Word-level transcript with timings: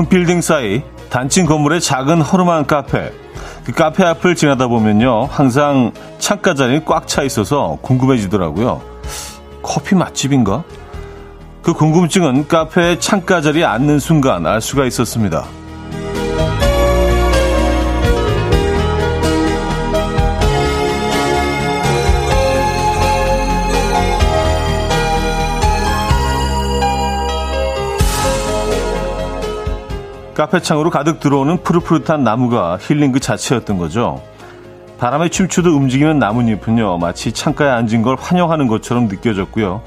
높은 0.00 0.08
빌딩 0.08 0.40
사이 0.40 0.82
단층 1.10 1.46
건물의 1.46 1.80
작은 1.80 2.22
허름한 2.22 2.66
카페. 2.66 3.12
그 3.64 3.72
카페 3.72 4.04
앞을 4.04 4.34
지나다 4.34 4.66
보면요. 4.66 5.26
항상 5.26 5.92
창가 6.18 6.54
자리는 6.54 6.84
꽉차 6.84 7.22
있어서 7.24 7.78
궁금해지더라고요. 7.82 8.80
커피 9.62 9.94
맛집인가? 9.94 10.64
그 11.62 11.74
궁금증은 11.74 12.48
카페 12.48 12.98
창가 12.98 13.42
자리에 13.42 13.64
앉는 13.64 13.98
순간 13.98 14.46
알 14.46 14.60
수가 14.60 14.86
있었습니다. 14.86 15.44
카페 30.40 30.58
창으로 30.58 30.88
가득 30.88 31.20
들어오는 31.20 31.62
푸릇푸릇한 31.62 32.24
나무가 32.24 32.78
힐링 32.80 33.12
그 33.12 33.20
자체였던 33.20 33.76
거죠. 33.76 34.22
바람에 34.96 35.28
춤추듯 35.28 35.70
움직이는 35.70 36.18
나뭇잎은요, 36.18 36.96
마치 36.96 37.32
창가에 37.32 37.68
앉은 37.68 38.00
걸 38.00 38.16
환영하는 38.18 38.66
것처럼 38.66 39.08
느껴졌고요. 39.08 39.82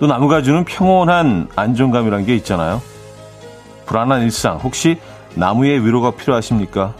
또 0.00 0.08
나무가 0.08 0.42
주는 0.42 0.64
평온한 0.64 1.46
안정감이란 1.54 2.26
게 2.26 2.34
있잖아요. 2.34 2.82
불안한 3.86 4.22
일상, 4.22 4.56
혹시 4.56 4.98
나무의 5.36 5.86
위로가 5.86 6.10
필요하십니까? 6.10 6.92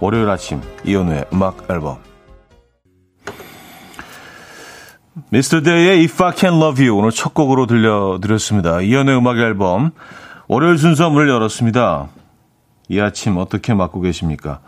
월요일 0.00 0.30
아침, 0.30 0.62
이연우의 0.86 1.26
음악 1.34 1.66
앨범. 1.68 1.98
미스터 5.28 5.60
데이의 5.60 5.98
If 6.04 6.24
I 6.24 6.32
Can 6.34 6.54
Love 6.54 6.82
You 6.82 6.98
오늘 6.98 7.10
첫 7.10 7.34
곡으로 7.34 7.66
들려드렸습니다. 7.66 8.80
이연우의 8.80 9.18
음악 9.18 9.36
앨범. 9.36 9.90
월요일 10.48 10.78
순서 10.78 11.10
문을 11.10 11.28
열었습니다. 11.28 12.08
이 12.88 13.00
아침 13.00 13.36
어떻게 13.36 13.74
맞고 13.74 14.00
계십니까? 14.00 14.60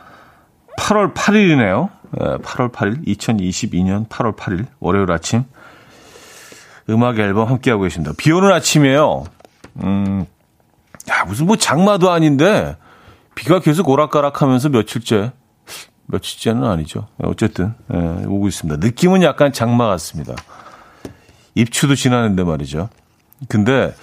8월 0.79 1.15
8일이네요. 1.15 1.91
8월 2.13 2.73
8일, 2.73 3.07
2022년 3.07 4.09
8월 4.09 4.37
8일, 4.37 4.67
월요일 4.81 5.11
아침. 5.13 5.45
음악 6.91 7.19
앨범 7.19 7.49
함께하고 7.49 7.83
계십니다. 7.83 8.15
비 8.17 8.33
오는 8.33 8.51
아침이에요. 8.51 9.25
음, 9.85 10.25
야, 11.11 11.25
무슨 11.27 11.47
뭐 11.47 11.57
장마도 11.57 12.11
아닌데, 12.11 12.77
비가 13.35 13.61
계속 13.61 13.89
오락가락 13.89 14.43
하면서 14.43 14.69
며칠째, 14.69 15.33
며칠째는 16.07 16.65
아니죠. 16.65 17.07
어쨌든, 17.23 17.75
예, 17.93 18.25
오고 18.27 18.49
있습니다. 18.49 18.85
느낌은 18.85 19.23
약간 19.23 19.53
장마 19.53 19.87
같습니다. 19.89 20.35
입추도 21.55 21.95
지나는데 21.95 22.43
말이죠. 22.43 22.89
근데, 23.49 23.95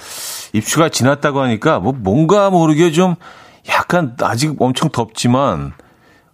입추가 0.56 0.88
지났다고 0.88 1.42
하니까 1.42 1.80
뭐 1.80 1.92
뭔가 1.92 2.50
모르게 2.50 2.92
좀 2.92 3.16
약간 3.68 4.16
아직 4.22 4.56
엄청 4.62 4.90
덥지만 4.90 5.74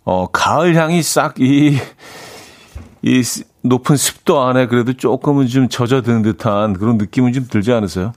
어 0.03 0.27
가을 0.27 0.75
향이 0.75 1.01
싹이이 1.01 1.79
높은 3.63 3.97
습도 3.97 4.41
안에 4.41 4.67
그래도 4.67 4.93
조금은 4.93 5.47
좀 5.47 5.69
젖어드는 5.69 6.21
듯한 6.21 6.73
그런 6.73 6.97
느낌은 6.97 7.33
좀 7.33 7.47
들지 7.49 7.71
않으세요? 7.71 8.13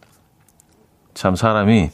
참 1.15 1.37
사람이 1.37 1.91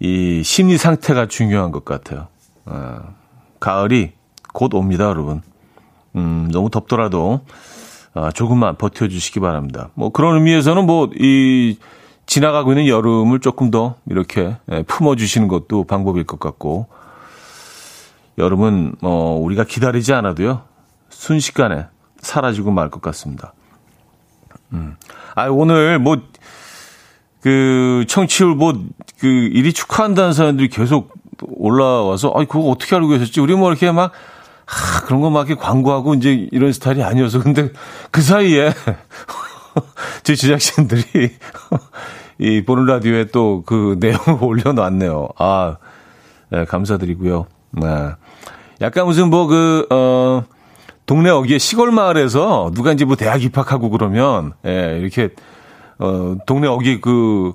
이 0.00 0.42
심리 0.42 0.76
상태가 0.76 1.26
중요한 1.26 1.72
것 1.72 1.84
같아요. 1.84 2.28
어, 2.66 3.14
가을이 3.60 4.12
곧 4.52 4.74
옵니다, 4.74 5.04
여러분. 5.04 5.42
음, 6.16 6.48
너무 6.50 6.70
덥더라도 6.70 7.40
어, 8.14 8.30
조금만 8.32 8.76
버텨주시기 8.76 9.40
바랍니다. 9.40 9.90
뭐 9.94 10.10
그런 10.10 10.34
의미에서는 10.36 10.84
뭐 10.86 11.08
이 11.14 11.78
지나가고 12.30 12.70
있는 12.70 12.86
여름을 12.86 13.40
조금 13.40 13.72
더 13.72 13.96
이렇게 14.08 14.56
예, 14.70 14.84
품어주시는 14.84 15.48
것도 15.48 15.82
방법일 15.82 16.22
것 16.24 16.38
같고, 16.38 16.86
여름은 18.38 18.94
어, 19.02 19.36
우리가 19.42 19.64
기다리지 19.64 20.12
않아도요, 20.14 20.62
순식간에 21.08 21.86
사라지고 22.20 22.70
말 22.70 22.88
것 22.88 23.02
같습니다. 23.02 23.52
음. 24.72 24.94
아, 25.34 25.48
오늘 25.48 25.98
뭐, 25.98 26.18
그, 27.42 28.04
청취율 28.06 28.54
뭐, 28.54 28.74
그, 29.18 29.26
일이 29.26 29.72
축하한다는 29.72 30.32
사람들이 30.32 30.68
계속 30.68 31.12
올라와서, 31.42 32.32
아이, 32.36 32.44
그거 32.46 32.60
어떻게 32.68 32.94
알고 32.94 33.08
계셨지? 33.08 33.40
우리 33.40 33.56
뭐 33.56 33.70
이렇게 33.70 33.90
막, 33.90 34.12
아, 34.66 35.00
그런 35.04 35.20
거 35.20 35.30
막 35.30 35.48
이렇게 35.48 35.60
광고하고 35.60 36.14
이제 36.14 36.46
이런 36.52 36.72
스타일이 36.72 37.02
아니어서. 37.02 37.42
근데 37.42 37.72
그 38.12 38.22
사이에, 38.22 38.72
제 40.22 40.36
제작진들이 40.36 41.02
이 42.40 42.64
보는 42.64 42.86
라디오에 42.86 43.26
또 43.26 43.62
그 43.66 43.96
내용을 44.00 44.42
올려놨네요. 44.42 45.28
아, 45.38 45.76
네, 46.48 46.64
감사드리고요. 46.64 47.46
네. 47.72 47.86
약간 48.80 49.06
무슨 49.06 49.28
뭐 49.28 49.46
그, 49.46 49.86
어, 49.90 50.42
동네 51.04 51.30
어귀에 51.30 51.58
시골 51.58 51.92
마을에서 51.92 52.70
누가 52.74 52.92
이제 52.92 53.04
뭐 53.04 53.16
대학 53.16 53.42
입학하고 53.42 53.90
그러면, 53.90 54.54
예, 54.66 54.98
이렇게, 55.00 55.30
어, 55.98 56.36
동네 56.46 56.66
어귀 56.66 57.00
그, 57.00 57.52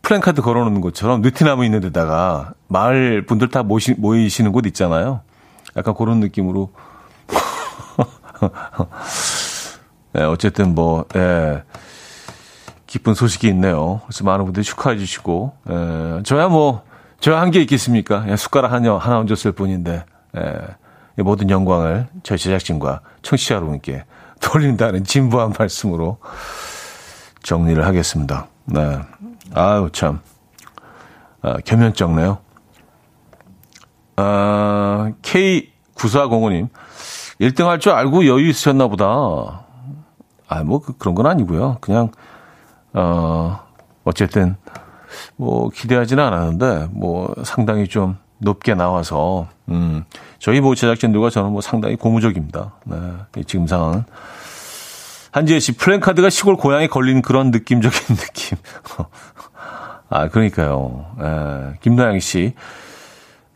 플랜카드 0.00 0.40
걸어놓는 0.42 0.80
것처럼 0.80 1.20
느티나무 1.20 1.64
있는 1.64 1.80
데다가 1.80 2.52
마을 2.68 3.26
분들 3.26 3.48
다 3.48 3.62
모시, 3.62 3.94
모이시는 3.98 4.52
곳 4.52 4.64
있잖아요. 4.66 5.20
약간 5.76 5.94
그런 5.94 6.20
느낌으로. 6.20 6.70
네, 10.14 10.22
어쨌든 10.22 10.74
뭐, 10.74 11.04
예. 11.14 11.62
기쁜 12.88 13.14
소식이 13.14 13.46
있네요. 13.48 14.00
그래서 14.06 14.24
많은 14.24 14.44
분들이 14.46 14.64
축하해 14.64 14.96
주시고, 14.98 15.52
에, 15.68 16.22
저야 16.24 16.48
뭐, 16.48 16.82
저야 17.20 17.40
한 17.40 17.50
게 17.52 17.60
있겠습니까? 17.60 18.24
예, 18.28 18.34
숟가락 18.36 18.72
하나, 18.72 18.96
하나 18.96 19.18
얹었을 19.18 19.52
뿐인데, 19.52 20.04
에, 20.36 21.22
모든 21.22 21.50
영광을 21.50 22.08
저희 22.22 22.38
제작진과 22.38 23.00
청취자 23.22 23.56
여러분께 23.56 24.04
돌린다는 24.40 25.04
진부한 25.04 25.52
말씀으로 25.58 26.18
정리를 27.42 27.84
하겠습니다. 27.84 28.46
네. 28.64 28.98
아유, 29.54 29.90
참. 29.92 30.20
아, 31.42 31.56
겸연쩍네요. 31.64 32.38
아, 34.16 35.12
K9405님. 35.22 36.68
1등 37.40 37.66
할 37.66 37.78
줄 37.78 37.92
알고 37.92 38.26
여유 38.26 38.48
있으셨나 38.48 38.88
보다. 38.88 39.04
아, 40.48 40.62
뭐, 40.64 40.80
그, 40.80 40.96
그런 40.96 41.14
건 41.14 41.26
아니고요. 41.26 41.78
그냥, 41.80 42.10
어, 42.92 43.60
어쨌든, 44.04 44.56
뭐, 45.36 45.70
기대하지는 45.70 46.22
않았는데, 46.22 46.88
뭐, 46.92 47.34
상당히 47.44 47.88
좀 47.88 48.16
높게 48.38 48.74
나와서, 48.74 49.48
음, 49.68 50.04
저희 50.38 50.60
뭐 50.60 50.74
제작진들과 50.74 51.30
저는 51.30 51.50
뭐 51.52 51.60
상당히 51.60 51.96
고무적입니다. 51.96 52.72
네, 52.84 52.96
지금 53.46 53.66
상황은. 53.66 54.04
한지혜 55.30 55.60
씨, 55.60 55.72
플랜카드가 55.76 56.30
시골 56.30 56.56
고향에 56.56 56.86
걸린 56.86 57.20
그런 57.22 57.50
느낌적인 57.50 57.98
느낌. 58.16 58.58
아, 60.08 60.28
그러니까요. 60.28 61.04
에, 61.20 61.78
김나영 61.80 62.18
씨. 62.20 62.54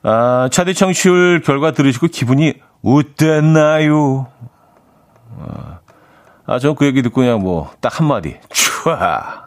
아, 0.03 0.49
차대 0.53 0.75
청취율 0.75 1.41
결과 1.43 1.71
들으시고 1.71 2.09
기분이 2.09 2.55
어땠나요? 2.83 4.27
아, 5.39 5.79
저는 6.47 6.75
그 6.75 6.87
얘기 6.87 7.03
듣고 7.03 7.21
그냥 7.21 7.41
뭐, 7.41 7.71
딱 7.81 7.99
한마디. 8.01 8.39
추아. 8.51 9.47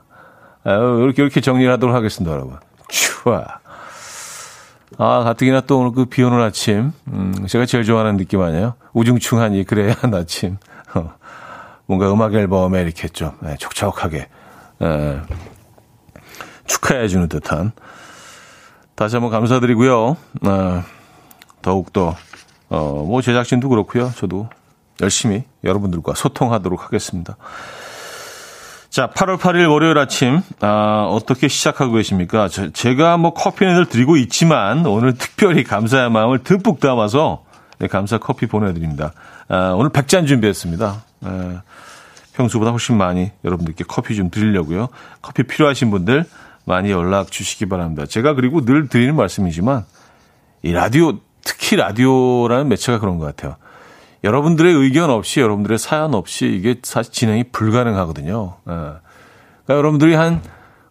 이렇게, 0.65 1.21
이렇게 1.21 1.41
정리를 1.41 1.71
하도록 1.73 1.95
하겠습니다, 1.95 2.33
여러분. 2.33 2.57
추아. 2.89 3.43
아, 4.97 5.23
가뜩이나 5.23 5.61
또 5.61 5.79
오늘 5.79 5.91
그 5.91 6.05
비 6.05 6.23
오는 6.23 6.41
아침. 6.41 6.93
음, 7.07 7.45
제가 7.47 7.65
제일 7.65 7.83
좋아하는 7.83 8.17
느낌 8.17 8.41
아니에요? 8.41 8.75
우중충하니 8.93 9.65
그래야 9.65 9.95
한 9.99 10.13
아침. 10.13 10.57
어, 10.93 11.13
뭔가 11.85 12.11
음악 12.13 12.33
앨범에 12.33 12.81
이렇게 12.81 13.07
좀 13.09 13.31
네, 13.41 13.57
촉촉하게 13.57 14.27
에, 14.81 15.19
축하해주는 16.67 17.27
듯한. 17.27 17.73
다시 18.95 19.17
한번 19.17 19.31
감사드리고요. 19.31 20.15
어, 20.45 20.83
더욱더, 21.61 22.15
어, 22.69 23.03
뭐 23.05 23.21
제작진도 23.21 23.67
그렇고요. 23.67 24.11
저도 24.15 24.47
열심히 25.01 25.43
여러분들과 25.63 26.13
소통하도록 26.15 26.83
하겠습니다. 26.83 27.37
자, 28.89 29.09
8월 29.09 29.37
8일 29.37 29.69
월요일 29.69 29.97
아침, 29.97 30.39
아, 30.61 31.05
어떻게 31.09 31.49
시작하고 31.49 31.91
계십니까? 31.95 32.47
저, 32.47 32.71
제가 32.71 33.17
뭐 33.17 33.33
커피는 33.33 33.75
늘 33.75 33.85
드리고 33.87 34.15
있지만, 34.15 34.85
오늘 34.85 35.17
특별히 35.17 35.65
감사의 35.65 36.09
마음을 36.11 36.43
듬뿍 36.43 36.79
담아서, 36.79 37.43
네, 37.79 37.87
감사 37.87 38.17
커피 38.17 38.45
보내드립니다. 38.45 39.11
아, 39.49 39.73
오늘 39.75 39.89
100잔 39.89 40.27
준비했습니다. 40.27 41.03
아, 41.23 41.61
평소보다 42.35 42.71
훨씬 42.71 42.95
많이 42.95 43.31
여러분들께 43.43 43.83
커피 43.85 44.15
좀 44.15 44.29
드리려고요. 44.29 44.87
커피 45.21 45.43
필요하신 45.43 45.91
분들 45.91 46.23
많이 46.63 46.89
연락 46.89 47.31
주시기 47.31 47.65
바랍니다. 47.65 48.05
제가 48.05 48.33
그리고 48.33 48.63
늘 48.63 48.87
드리는 48.87 49.13
말씀이지만, 49.13 49.83
이 50.63 50.71
라디오, 50.71 51.19
특히 51.43 51.75
라디오라는 51.75 52.69
매체가 52.69 52.99
그런 52.99 53.19
것 53.19 53.25
같아요. 53.25 53.57
여러분들의 54.23 54.73
의견 54.73 55.09
없이 55.09 55.39
여러분들의 55.39 55.77
사연 55.77 56.13
없이 56.15 56.47
이게 56.47 56.75
사실 56.83 57.11
진행이 57.13 57.45
불가능하거든요. 57.51 58.55
예. 58.67 58.71
그러니까 58.71 58.99
여러분들이 59.69 60.15
한 60.15 60.41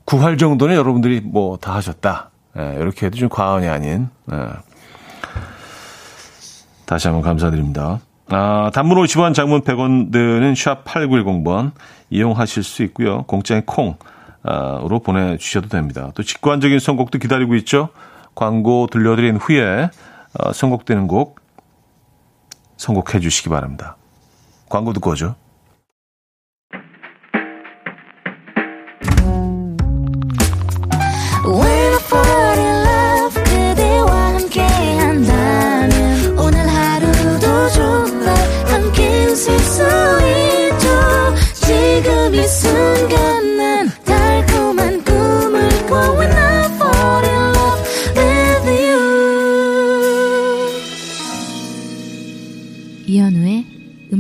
9할 0.07 0.39
정도는 0.39 0.75
여러분들이 0.77 1.21
뭐 1.21 1.57
다 1.57 1.75
하셨다. 1.75 2.31
예, 2.59 2.77
이렇게 2.79 3.07
해도 3.07 3.17
좀 3.17 3.29
과언이 3.29 3.67
아닌. 3.67 4.09
예. 4.33 4.37
다시 6.87 7.09
한번 7.09 7.23
감사드립니다. 7.23 8.01
아, 8.29 8.71
단문 8.75 8.99
50원, 8.99 9.35
장문 9.35 9.63
100원 9.63 10.13
드는 10.13 10.55
샵 10.55 10.85
8910번 10.85 11.73
이용하실 12.11 12.63
수 12.63 12.83
있고요. 12.85 13.23
공짜인 13.25 13.63
콩으로 13.65 15.01
보내주셔도 15.03 15.69
됩니다. 15.69 16.11
또 16.15 16.23
직관적인 16.23 16.79
선곡도 16.79 17.19
기다리고 17.19 17.55
있죠. 17.57 17.89
광고 18.35 18.87
들려드린 18.91 19.37
후에 19.37 19.91
어, 20.39 20.53
선곡되는 20.53 21.07
곡 21.07 21.41
선곡해 22.85 23.21
주시기 23.21 23.49
바랍니다. 23.49 23.97
광고 24.69 24.93
듣고 24.93 25.11
오죠. 25.11 25.37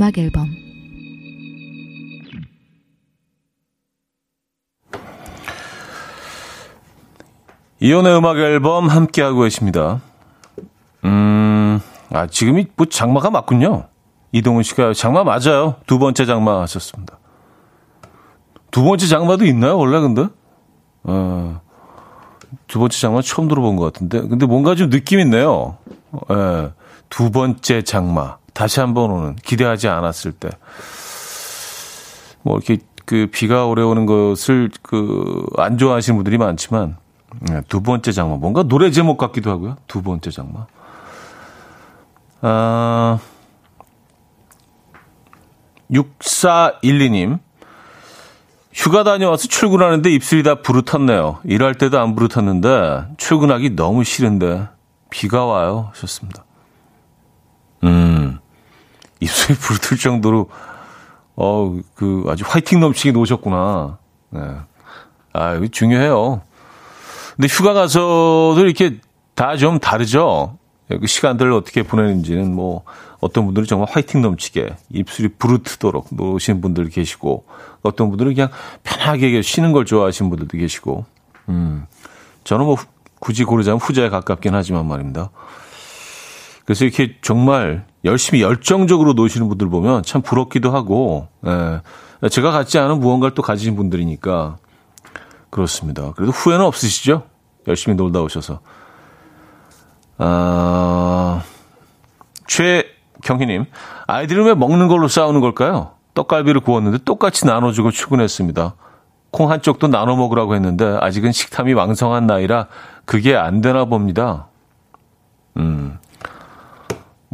음악 0.04 0.18
앨범 0.18 0.54
이연의 7.80 8.18
음악 8.18 8.36
앨범 8.36 8.88
함께하고 8.88 9.40
계십니다. 9.40 10.02
음, 11.04 11.80
아, 12.10 12.26
지금이 12.26 12.66
뭐 12.76 12.86
장마가 12.86 13.30
맞군요. 13.30 13.88
이동훈 14.32 14.62
씨가 14.62 14.92
장마 14.92 15.24
맞아요. 15.24 15.76
두 15.86 15.98
번째 15.98 16.26
장마 16.26 16.60
하셨습니다. 16.62 17.18
두 18.70 18.84
번째 18.84 19.06
장마도 19.06 19.46
있나요, 19.46 19.78
원래 19.78 20.00
근데? 20.00 20.26
어, 21.04 21.60
두 22.66 22.78
번째 22.78 22.98
장마 22.98 23.22
처음 23.22 23.48
들어본 23.48 23.76
것 23.76 23.90
같은데. 23.90 24.20
근데 24.20 24.44
뭔가 24.44 24.74
좀 24.74 24.90
느낌 24.90 25.20
있네요. 25.20 25.78
예, 26.30 26.72
두 27.08 27.30
번째 27.30 27.82
장마. 27.82 28.43
다시 28.54 28.80
한 28.80 28.94
번 28.94 29.10
오는 29.10 29.36
기대하지 29.36 29.88
않았을 29.88 30.32
때 30.32 30.48
뭐 32.42 32.56
이렇게 32.58 32.78
그 33.06 33.26
비가 33.32 33.66
오래 33.66 33.82
오는 33.82 34.06
것을 34.06 34.70
그 34.82 35.44
안 35.58 35.78
좋아하시는 35.78 36.16
분들이 36.16 36.36
많지만 36.38 36.96
네, 37.40 37.62
두 37.68 37.82
번째 37.82 38.12
장마 38.12 38.36
뭔가 38.36 38.62
노래 38.62 38.90
제목 38.90 39.16
같기도 39.18 39.50
하고요. 39.50 39.76
두 39.86 40.02
번째 40.02 40.30
장마. 40.30 40.66
아 42.42 43.18
6412님 45.90 47.38
휴가 48.72 49.04
다녀와서 49.04 49.48
출근하는데 49.48 50.10
입술이 50.10 50.42
다 50.42 50.56
부르텄네요. 50.56 51.38
일할 51.44 51.74
때도 51.74 51.98
안 52.00 52.14
부르텄는데 52.16 53.16
출근하기 53.18 53.70
너무 53.76 54.04
싫은데 54.04 54.68
비가 55.10 55.44
와요. 55.44 55.90
하셨습니다. 55.94 56.44
음. 57.84 58.38
입술이 59.20 59.58
부르틀 59.58 59.98
정도로 59.98 60.48
어 61.36 61.74
그 61.94 62.24
아주 62.28 62.44
화이팅 62.46 62.80
넘치게 62.80 63.12
놓으셨구나. 63.12 63.98
네. 64.30 64.40
아, 65.32 65.54
이거 65.54 65.66
중요해요. 65.68 66.42
근데 67.36 67.48
휴가 67.48 67.72
가서도 67.72 68.56
이렇게 68.58 68.98
다 69.34 69.56
좀 69.56 69.80
다르죠. 69.80 70.58
그 70.88 71.06
시간들을 71.06 71.50
어떻게 71.52 71.82
보내는지는 71.82 72.54
뭐 72.54 72.82
어떤 73.20 73.46
분들은 73.46 73.66
정말 73.66 73.88
화이팅 73.90 74.20
넘치게 74.22 74.76
입술이 74.90 75.30
부르트도록 75.38 76.08
놓으시는 76.12 76.60
분들 76.60 76.88
계시고 76.90 77.46
어떤 77.82 78.10
분들은 78.10 78.34
그냥 78.34 78.50
편하게 78.84 79.40
쉬는 79.42 79.72
걸 79.72 79.86
좋아하시는 79.86 80.28
분들도 80.30 80.56
계시고 80.58 81.04
음 81.48 81.86
저는 82.44 82.66
뭐 82.66 82.76
굳이 83.18 83.42
고르자면 83.44 83.80
후자에 83.80 84.10
가깝긴 84.10 84.54
하지만 84.54 84.86
말입니다. 84.86 85.30
그래서 86.66 86.84
이렇게 86.84 87.16
정말 87.22 87.86
열심히 88.04 88.42
열정적으로 88.42 89.14
노시는 89.14 89.48
분들 89.48 89.68
보면 89.68 90.02
참 90.02 90.22
부럽기도 90.22 90.70
하고, 90.70 91.28
예. 91.46 91.80
제가 92.28 92.50
갖지 92.50 92.78
않은 92.78 93.00
무언가를 93.00 93.34
또 93.34 93.42
가지신 93.42 93.76
분들이니까 93.76 94.56
그렇습니다. 95.50 96.12
그래도 96.12 96.32
후회는 96.32 96.64
없으시죠? 96.64 97.24
열심히 97.68 97.96
놀다 97.96 98.20
오셔서. 98.20 98.60
아, 100.18 101.42
최경희님, 102.46 103.66
아이들은 104.06 104.46
왜 104.46 104.54
먹는 104.54 104.88
걸로 104.88 105.08
싸우는 105.08 105.40
걸까요? 105.40 105.92
떡갈비를 106.14 106.60
구웠는데 106.60 106.98
똑같이 107.04 107.46
나눠주고 107.46 107.90
출근했습니다. 107.90 108.74
콩 109.30 109.50
한쪽도 109.50 109.88
나눠 109.88 110.14
먹으라고 110.14 110.54
했는데 110.54 110.96
아직은 111.00 111.32
식탐이 111.32 111.72
왕성한 111.72 112.26
나이라 112.26 112.68
그게 113.04 113.34
안 113.34 113.60
되나 113.60 113.84
봅니다. 113.84 114.46
음, 115.56 115.98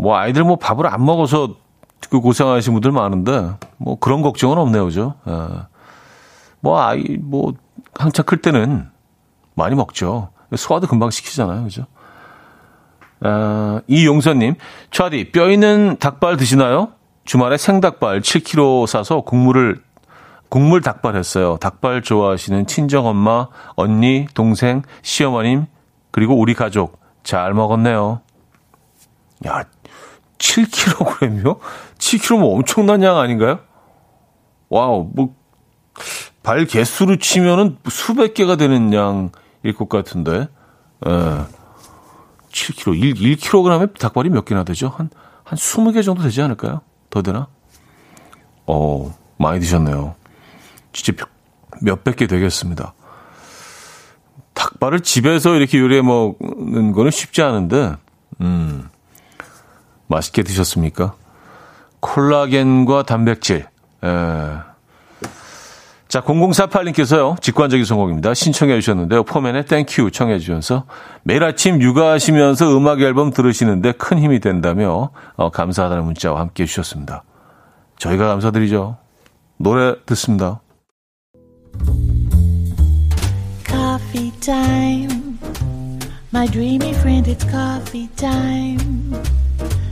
뭐 0.01 0.17
아이들 0.17 0.45
뭐 0.45 0.57
밥을 0.57 0.87
안 0.87 1.05
먹어서 1.05 1.57
그 2.09 2.21
고생하시는 2.21 2.75
분들 2.75 2.91
많은데 2.91 3.53
뭐 3.77 3.99
그런 3.99 4.23
걱정은 4.23 4.59
없네요, 4.59 4.87
그죠? 4.87 5.15
예. 5.29 5.33
뭐 6.61 6.81
아이 6.81 7.19
뭐 7.21 7.53
한창 7.95 8.25
클 8.25 8.41
때는 8.41 8.89
많이 9.55 9.75
먹죠. 9.75 10.31
소화도 10.55 10.87
금방 10.87 11.11
시키잖아요, 11.11 11.65
그죠? 11.65 11.85
아, 13.23 13.83
이용선님, 13.87 14.55
차디 14.91 15.33
뼈 15.33 15.51
있는 15.51 15.99
닭발 15.99 16.39
드시나요? 16.39 16.89
주말에 17.25 17.59
생닭발 17.59 18.23
7kg 18.23 18.87
사서 18.87 19.21
국물을 19.21 19.83
국물 20.49 20.81
닭발 20.81 21.17
했어요. 21.17 21.59
닭발 21.61 22.03
좋아하시는 22.03 22.67
친정 22.67 23.07
엄마, 23.07 23.49
언니, 23.77 24.27
동생, 24.35 24.83
시어머님 25.03 25.67
그리고 26.11 26.35
우리 26.35 26.55
가족 26.55 26.99
잘 27.23 27.53
먹었네요. 27.55 28.23
야, 29.47 29.65
7kg이요? 30.41 31.59
7kg면 31.99 32.55
엄청난 32.55 33.03
양 33.03 33.19
아닌가요? 33.19 33.61
wow, 34.69 35.11
뭐, 35.15 35.35
발 36.43 36.65
개수로 36.65 37.17
치면은 37.17 37.77
수백 37.89 38.35
개가 38.35 38.57
되는 38.57 38.93
양일 38.93 39.75
것 39.77 39.89
같은데, 39.89 40.49
예. 41.07 41.11
7kg, 42.51 42.97
1, 42.99 43.15
1kg에 43.37 43.99
닭발이 43.99 44.31
몇 44.31 44.45
개나 44.45 44.65
되죠? 44.65 44.89
한, 44.89 45.11
한 45.45 45.59
20개 45.59 46.05
정도 46.05 46.23
되지 46.23 46.43
않을까요? 46.43 46.81
더 47.11 47.23
되나? 47.23 47.47
어, 48.67 49.15
많이 49.37 49.61
드셨네요. 49.61 50.15
진짜 50.93 51.27
몇백 51.83 52.17
개 52.17 52.27
되겠습니다. 52.27 52.95
닭발을 54.55 55.01
집에서 55.01 55.55
이렇게 55.55 55.79
요리해 55.79 56.03
먹는 56.03 56.93
거는 56.93 57.11
쉽지 57.11 57.43
않은데, 57.43 57.97
음. 58.41 58.89
맛있게 60.11 60.43
드셨습니까? 60.43 61.15
콜라겐과 62.01 63.05
단백질. 63.05 63.67
에. 64.03 64.71
자, 66.09 66.23
0048님께서요, 66.23 67.41
직관적인 67.41 67.85
성공입니다. 67.85 68.35
신청해 68.35 68.81
주셨는데요. 68.81 69.23
포맨의 69.23 69.67
Thank 69.67 69.94
You 69.94 70.11
청해 70.11 70.41
주셔서 70.41 70.85
매일 71.23 71.45
아침 71.45 71.81
육아하시면서 71.81 72.77
음악 72.77 73.01
앨범 73.01 73.31
들으시는데 73.31 73.93
큰 73.93 74.19
힘이 74.19 74.41
된다며 74.41 75.11
어, 75.37 75.51
감사하다는 75.51 76.05
문자와 76.05 76.41
함께 76.41 76.65
해주셨습니다. 76.65 77.23
저희가 77.99 78.27
감사드리죠. 78.27 78.97
노래 79.59 79.95
듣습니다. 80.07 80.61
Coffee. 83.69 84.31
My 86.33 86.47
dreamy 86.47 86.91
friend, 86.95 87.27
it's 87.27 87.45
coffee 87.45 88.09
time. 88.17 89.13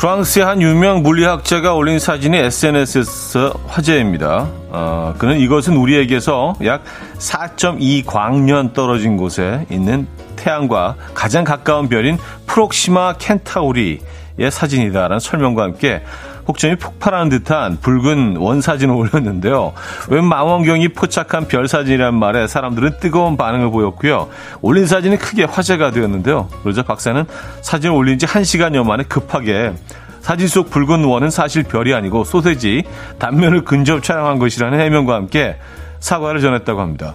프랑스의 0.00 0.46
한 0.46 0.62
유명 0.62 1.02
물리학자가 1.02 1.74
올린 1.74 1.98
사진이 1.98 2.34
SNS에서 2.34 3.52
화제입니다. 3.66 4.48
어, 4.70 5.14
그는 5.18 5.38
이것은 5.38 5.76
우리에게서 5.76 6.54
약 6.64 6.84
4.2광년 7.18 8.72
떨어진 8.72 9.18
곳에 9.18 9.66
있는 9.68 10.06
태양과 10.36 10.96
가장 11.12 11.44
가까운 11.44 11.90
별인 11.90 12.16
프록시마 12.46 13.16
켄타우리의 13.18 14.50
사진이다라는 14.50 15.20
설명과 15.20 15.64
함께 15.64 16.02
혹점이 16.50 16.76
폭발하는 16.76 17.28
듯한 17.28 17.78
붉은 17.80 18.36
원사진을 18.36 18.94
올렸는데요. 18.94 19.72
웬 20.08 20.24
망원경이 20.24 20.88
포착한 20.88 21.46
별 21.46 21.68
사진이란 21.68 22.14
말에 22.14 22.46
사람들은 22.46 22.98
뜨거운 23.00 23.36
반응을 23.36 23.70
보였고요. 23.70 24.28
올린 24.60 24.86
사진이 24.86 25.16
크게 25.16 25.44
화제가 25.44 25.92
되었는데요. 25.92 26.48
그러자 26.62 26.82
박사는 26.82 27.24
사진을 27.62 27.94
올린 27.94 28.18
지 28.18 28.26
1시간여 28.26 28.84
만에 28.84 29.04
급하게 29.04 29.72
사진 30.20 30.48
속 30.48 30.70
붉은 30.70 31.04
원은 31.04 31.30
사실 31.30 31.62
별이 31.62 31.94
아니고 31.94 32.24
소세지 32.24 32.84
단면을 33.18 33.64
근접 33.64 34.02
촬영한 34.02 34.38
것이라는 34.38 34.78
해명과 34.78 35.14
함께 35.14 35.56
사과를 36.00 36.40
전했다고 36.40 36.80
합니다. 36.80 37.14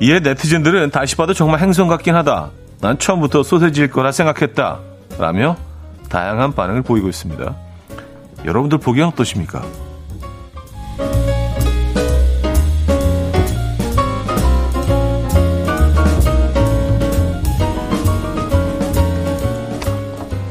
이에 0.00 0.20
네티즌들은 0.20 0.90
다시 0.90 1.16
봐도 1.16 1.32
정말 1.32 1.60
행성 1.60 1.88
같긴 1.88 2.14
하다. 2.14 2.50
난 2.80 2.98
처음부터 2.98 3.42
소세지일 3.42 3.90
거라 3.90 4.12
생각했다. 4.12 4.78
라며 5.18 5.56
다양한 6.08 6.52
반응을 6.52 6.82
보이고 6.82 7.08
있습니다. 7.08 7.63
여러분들 8.44 8.78
보기엔 8.78 9.06
어떠십니까? 9.08 9.64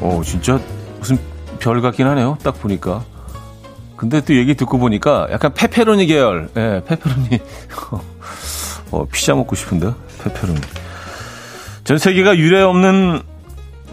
오, 0.01 0.21
진짜 0.23 0.59
무슨 0.99 1.17
별 1.59 1.81
같긴 1.81 2.07
하네요. 2.07 2.37
딱 2.43 2.59
보니까. 2.59 3.03
근데 3.95 4.19
또 4.21 4.35
얘기 4.35 4.53
듣고 4.55 4.79
보니까 4.79 5.27
약간 5.31 5.53
페페로니 5.53 6.07
계열. 6.07 6.49
예, 6.57 6.59
네, 6.59 6.83
페페로니. 6.83 7.39
어, 8.91 9.05
피자 9.11 9.33
먹고 9.33 9.55
싶은데? 9.55 9.93
페페로니. 10.23 10.59
전 11.83 11.97
세계가 11.97 12.37
유례 12.37 12.61
없는 12.61 13.21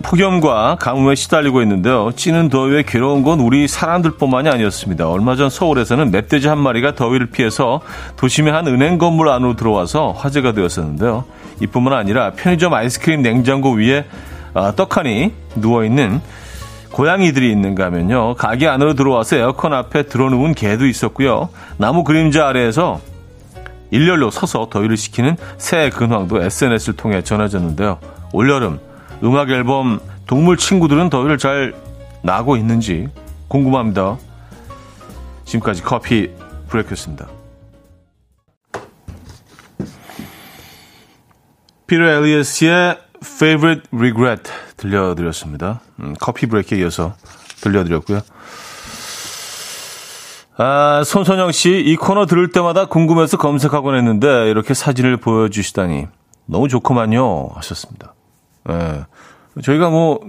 폭염과 0.03 0.77
가뭄에 0.81 1.15
시달리고 1.15 1.63
있는데요. 1.63 2.11
찌는 2.17 2.49
더위에 2.49 2.85
괴로운 2.87 3.23
건 3.23 3.41
우리 3.41 3.69
사람들뿐만이 3.69 4.49
아니었습니다. 4.49 5.09
얼마 5.09 5.37
전 5.37 5.51
서울에서는 5.51 6.11
멧돼지 6.11 6.49
한 6.49 6.59
마리가 6.59 6.95
더위를 6.95 7.27
피해서 7.27 7.81
도심의 8.17 8.53
한 8.53 8.67
은행 8.67 8.99
건물 8.99 9.29
안으로 9.29 9.57
들어와서 9.57 10.13
화제가 10.13 10.53
되었었는데요. 10.53 11.25
이뿐만 11.61 11.93
아니라 11.93 12.33
편의점 12.33 12.73
아이스크림 12.73 13.23
냉장고 13.23 13.73
위에 13.73 14.07
아, 14.55 14.73
떡하니 14.75 15.33
누워있는 15.57 16.21
고양이들이 16.93 17.51
있는가 17.53 17.85
하면요. 17.85 18.35
가게 18.35 18.67
안으로 18.67 18.95
들어와서 18.95 19.37
에어컨 19.37 19.73
앞에 19.73 20.05
들어누운 20.05 20.55
개도 20.55 20.87
있었고요. 20.87 21.51
나무 21.77 22.03
그림자 22.05 22.49
아래에서 22.49 23.01
일렬로 23.91 24.31
서서 24.31 24.69
더위를 24.71 24.97
식히는 24.97 25.37
새 25.59 25.91
근황도 25.91 26.43
SNS를 26.43 26.97
통해 26.97 27.23
전해졌는데요. 27.23 27.99
올여름 28.33 28.81
음악 29.23 29.51
앨범 29.51 30.01
동물 30.27 30.57
친구들은 30.57 31.11
더위를 31.11 31.39
잘 31.39 31.75
나고 32.23 32.57
있는지 32.57 33.09
궁금합니다. 33.49 34.19
지금까지 35.45 35.83
커피 35.83 36.31
브레이크였습니다. 36.69 37.29
피터 41.87 42.03
엘리어스의 42.03 42.99
Favorite 43.23 43.83
Regret 43.93 44.43
들려드렸습니다. 44.77 45.81
음, 45.99 46.15
커피 46.21 46.47
브레이크에 46.47 46.79
이어서 46.79 47.15
들려드렸고요. 47.63 48.21
아, 50.57 51.03
손선영 51.05 51.53
씨, 51.53 51.71
이 51.71 51.97
코너 51.97 52.27
들을 52.27 52.53
때마다 52.53 52.85
궁금해서 52.85 53.39
검색하곤 53.39 53.97
했는데 53.97 54.51
이렇게 54.51 54.75
사진을 54.75 55.17
보여주시다니 55.17 56.07
너무 56.47 56.69
좋구만요 56.69 57.51
하셨습니다. 57.55 58.15
예. 58.69 59.07
저희가 59.63 59.91
뭐, 59.91 60.21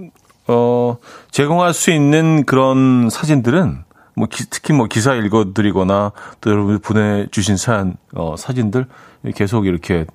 어, 0.48 0.96
제공할 1.30 1.74
수 1.74 1.90
있는 1.90 2.44
그런 2.44 3.08
사진들은 3.10 3.84
뭐 4.14 4.26
기, 4.28 4.44
특히 4.50 4.72
뭐 4.74 4.86
기사 4.86 5.14
읽어드리거나 5.14 6.12
또 6.40 6.50
여러분이 6.50 6.78
보내주신 6.78 7.56
사연, 7.56 7.96
어, 8.14 8.34
사진들 8.36 8.86
계속 9.34 9.66
이렇게 9.66 10.06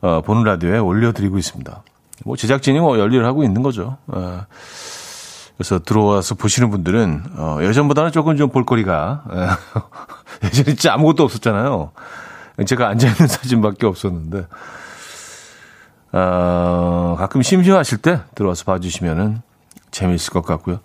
어, 0.00 0.20
보는 0.20 0.44
라디오에 0.44 0.78
올려드리고 0.78 1.38
있습니다. 1.38 1.82
뭐 2.24 2.36
제작진이 2.36 2.80
뭐 2.80 2.98
열일을 2.98 3.24
하고 3.26 3.42
있는 3.44 3.62
거죠. 3.62 3.96
어, 4.06 4.42
그래서 5.56 5.78
들어와서 5.78 6.34
보시는 6.34 6.70
분들은 6.70 7.22
어, 7.36 7.58
예전보다는 7.62 8.12
조금 8.12 8.36
좀 8.36 8.50
볼거리가 8.50 9.24
예, 9.32 10.46
예전에 10.46 10.76
진짜 10.76 10.94
아무것도 10.94 11.24
없었잖아요. 11.24 11.92
제가 12.66 12.88
앉아있는 12.88 13.26
사진밖에 13.26 13.86
없었는데 13.86 14.46
어, 16.18 17.16
가끔 17.18 17.42
심심하실 17.42 17.98
때 17.98 18.20
들어와서 18.34 18.64
봐주시면은 18.64 19.42
재미있을 19.90 20.32
것 20.32 20.44
같고요. 20.44 20.80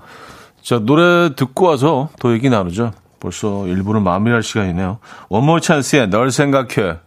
자, 0.62 0.80
노래 0.80 1.34
듣고 1.36 1.66
와서 1.66 2.10
더 2.20 2.34
얘기 2.34 2.50
나누죠. 2.50 2.92
벌써 3.20 3.48
1부는 3.48 4.02
마무리할 4.02 4.44
시간이네요. 4.44 5.00
원모 5.30 5.62
찬스의 5.62 6.10
널 6.10 6.32
생각해. 6.32 6.98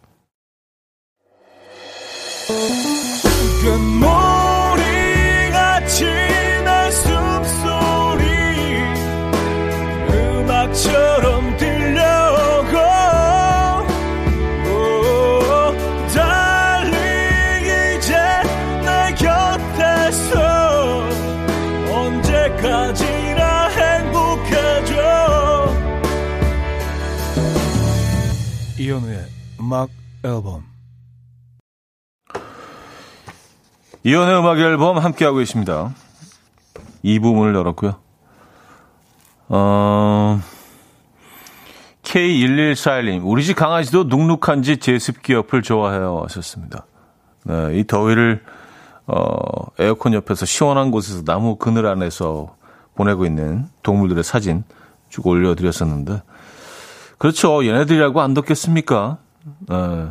음악 29.75 29.91
앨범 30.23 30.63
이현우의 34.05 34.39
음악 34.39 34.59
앨범 34.61 34.99
함께하고 34.99 35.39
계십니다. 35.39 35.93
이 37.03 37.19
부분을 37.19 37.57
열었고요. 37.57 37.97
어, 39.49 40.41
K1141님, 42.05 43.23
우리 43.25 43.43
집 43.43 43.55
강아지도 43.55 44.05
눅눅한지 44.05 44.77
제습기 44.77 45.33
옆을 45.33 45.63
좋아해요. 45.63 46.21
하셨습니다. 46.23 46.87
네, 47.43 47.79
이 47.79 47.85
더위를, 47.85 48.45
어, 49.09 49.25
에어컨 49.81 50.15
옆에서 50.15 50.47
시원한 50.47 50.93
곳에서 50.93 51.25
나무 51.25 51.57
그늘 51.57 51.87
안에서 51.87 52.57
보내고 52.95 53.27
있는 53.27 53.67
동물들의 53.83 54.23
사진 54.23 54.63
쭉 55.09 55.27
올려드렸었는데, 55.27 56.23
그렇죠. 57.19 57.67
얘네들이라고 57.67 58.21
안 58.21 58.35
덥겠습니까? 58.35 59.24
에, 59.71 60.09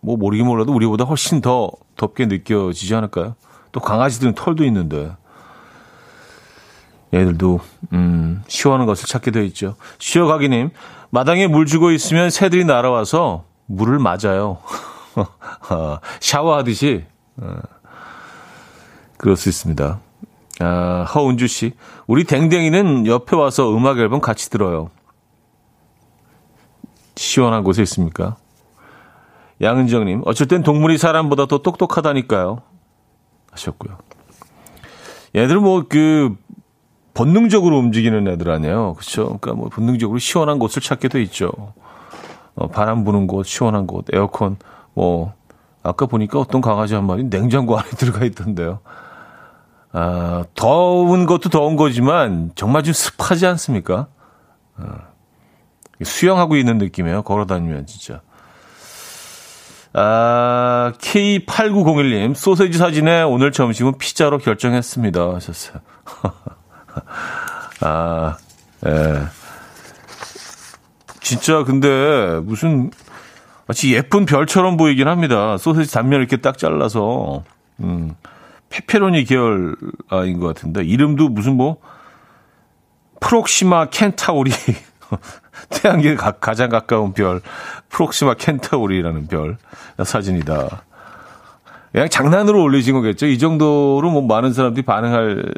뭐 0.00 0.16
모르긴 0.16 0.46
몰라도 0.46 0.72
우리보다 0.72 1.04
훨씬 1.04 1.40
더 1.40 1.70
덥게 1.96 2.26
느껴지지 2.26 2.94
않을까요? 2.94 3.34
또 3.72 3.80
강아지들은 3.80 4.34
털도 4.34 4.64
있는데 4.64 5.14
얘들도 7.12 7.60
음, 7.92 8.42
시원한 8.48 8.86
것을 8.86 9.06
찾게 9.06 9.30
되어 9.30 9.42
있죠. 9.44 9.76
쉬어가기님 9.98 10.70
마당에 11.10 11.46
물 11.46 11.66
주고 11.66 11.90
있으면 11.90 12.30
새들이 12.30 12.64
날아와서 12.64 13.44
물을 13.66 13.98
맞아요. 13.98 14.58
샤워하듯이 16.20 17.04
어, 17.36 17.56
그럴 19.16 19.36
수 19.36 19.48
있습니다. 19.48 20.00
아, 20.60 21.04
허은주 21.14 21.46
씨, 21.48 21.72
우리 22.06 22.24
댕댕이는 22.24 23.06
옆에 23.06 23.36
와서 23.36 23.74
음악 23.76 23.98
앨범 23.98 24.20
같이 24.20 24.50
들어요. 24.50 24.90
시원한 27.16 27.64
곳에 27.64 27.82
있습니까? 27.82 28.36
양은정님, 29.60 30.22
어쩔 30.24 30.46
땐 30.48 30.62
동물이 30.62 30.98
사람보다 30.98 31.46
더 31.46 31.58
똑똑하다니까요. 31.58 32.62
하셨고요. 33.50 33.98
얘들은 35.36 35.62
뭐, 35.62 35.84
그, 35.88 36.36
본능적으로 37.14 37.78
움직이는 37.78 38.26
애들 38.26 38.50
아니에요. 38.50 38.94
그렇죠? 38.94 39.24
그러니까 39.24 39.54
뭐 39.54 39.68
본능적으로 39.68 40.18
시원한 40.18 40.58
곳을 40.58 40.82
찾게 40.82 41.08
돼 41.08 41.22
있죠. 41.22 41.52
어, 42.56 42.68
바람 42.68 43.04
부는 43.04 43.26
곳, 43.26 43.46
시원한 43.46 43.86
곳, 43.86 44.06
에어컨, 44.12 44.56
뭐 44.94 45.32
아까 45.82 46.06
보니까 46.06 46.40
어떤 46.40 46.60
강아지 46.60 46.94
한 46.94 47.06
마리 47.06 47.24
냉장고 47.24 47.78
안에 47.78 47.88
들어가 47.96 48.24
있던데요. 48.24 48.80
아, 49.92 50.44
더운 50.54 51.24
것도 51.24 51.50
더운 51.50 51.76
거지만 51.76 52.50
정말 52.56 52.82
좀 52.82 52.92
습하지 52.92 53.46
않습니까? 53.46 54.08
어. 54.76 54.84
수영하고 56.02 56.56
있는 56.56 56.78
느낌이에요. 56.78 57.22
걸어 57.22 57.46
다니면 57.46 57.86
진짜. 57.86 58.20
아, 59.96 60.92
K8901님, 60.98 62.34
소세지 62.34 62.78
사진에 62.78 63.22
오늘 63.22 63.52
점심은 63.52 63.96
피자로 63.98 64.38
결정했습니다. 64.38 65.34
하셨어요. 65.34 65.80
아, 67.80 68.36
예. 68.86 69.22
진짜 71.20 71.62
근데 71.62 72.40
무슨 72.42 72.90
마치 73.66 73.94
예쁜 73.94 74.26
별처럼 74.26 74.76
보이긴 74.76 75.06
합니다. 75.06 75.56
소세지 75.56 75.92
단면 75.92 76.18
이렇게 76.20 76.38
딱 76.38 76.58
잘라서 76.58 77.44
음, 77.80 78.14
페페로니 78.70 79.24
계열인 79.24 80.40
것 80.40 80.48
같은데 80.48 80.84
이름도 80.84 81.28
무슨 81.28 81.56
뭐 81.56 81.78
프록시마 83.20 83.90
켄타우리 83.90 84.50
태양계 85.70 86.14
가, 86.14 86.32
가장 86.32 86.68
가까운 86.68 87.12
별 87.12 87.40
프록시마 87.88 88.34
켄타우리라는 88.34 89.26
별 89.28 89.56
사진이다. 90.02 90.82
그냥 91.92 92.08
장난으로 92.08 92.62
올리신 92.62 92.94
거겠죠. 92.94 93.26
이 93.26 93.38
정도로 93.38 94.10
뭐 94.10 94.22
많은 94.22 94.52
사람들이 94.52 94.84
반응할 94.84 95.54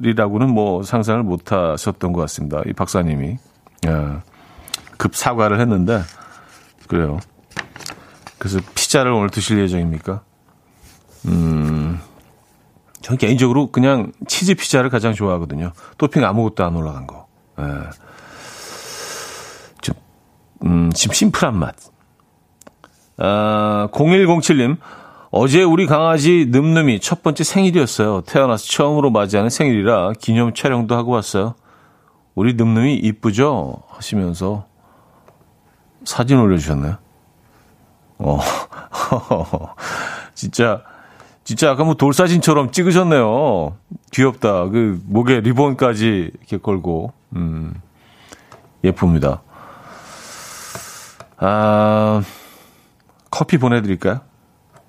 이라고는 0.00 0.50
뭐 0.50 0.82
상상을 0.82 1.22
못 1.22 1.52
하셨던 1.52 2.12
것 2.12 2.20
같습니다. 2.22 2.62
이 2.66 2.72
박사님이. 2.72 3.38
예. 3.86 4.06
급 4.96 5.14
사과를 5.14 5.60
했는데, 5.60 6.00
그래요. 6.88 7.20
그래서 8.38 8.60
피자를 8.74 9.12
오늘 9.12 9.30
드실 9.30 9.58
예정입니까? 9.60 10.22
음, 11.26 12.00
전 13.00 13.16
개인적으로 13.16 13.70
그냥 13.70 14.12
치즈 14.26 14.54
피자를 14.54 14.90
가장 14.90 15.12
좋아하거든요. 15.12 15.72
토핑 15.98 16.24
아무것도 16.24 16.64
안 16.64 16.74
올라간 16.76 17.06
거. 17.06 17.26
예. 17.60 17.64
좀, 20.62 20.70
음, 20.70 20.90
좀 20.90 21.12
심플한 21.12 21.56
맛. 21.56 21.74
아, 23.18 23.88
0107님, 23.92 24.78
어제 25.30 25.62
우리 25.62 25.86
강아지 25.86 26.46
늠름이 26.50 27.00
첫 27.00 27.22
번째 27.22 27.44
생일이었어요. 27.44 28.22
태어나서 28.22 28.66
처음으로 28.66 29.10
맞이하는 29.10 29.50
생일이라 29.50 30.12
기념 30.18 30.54
촬영도 30.54 30.94
하고 30.94 31.12
왔어요. 31.12 31.54
우리 32.34 32.54
늠름이 32.54 32.96
이쁘죠? 32.96 33.82
하시면서 33.88 34.66
사진 36.04 36.38
올려주셨네요. 36.38 36.96
어, 38.18 38.40
진짜, 40.34 40.82
진짜 41.44 41.70
아까 41.70 41.84
뭐 41.84 41.94
돌사진처럼 41.94 42.70
찍으셨네요. 42.70 43.76
귀엽다. 44.12 44.68
그 44.68 45.00
목에 45.06 45.40
리본까지 45.40 46.30
이렇게 46.38 46.58
걸고, 46.58 47.12
음, 47.36 47.74
예쁩니다. 48.84 49.42
아, 51.38 52.22
커피 53.30 53.58
보내드릴까요? 53.58 54.20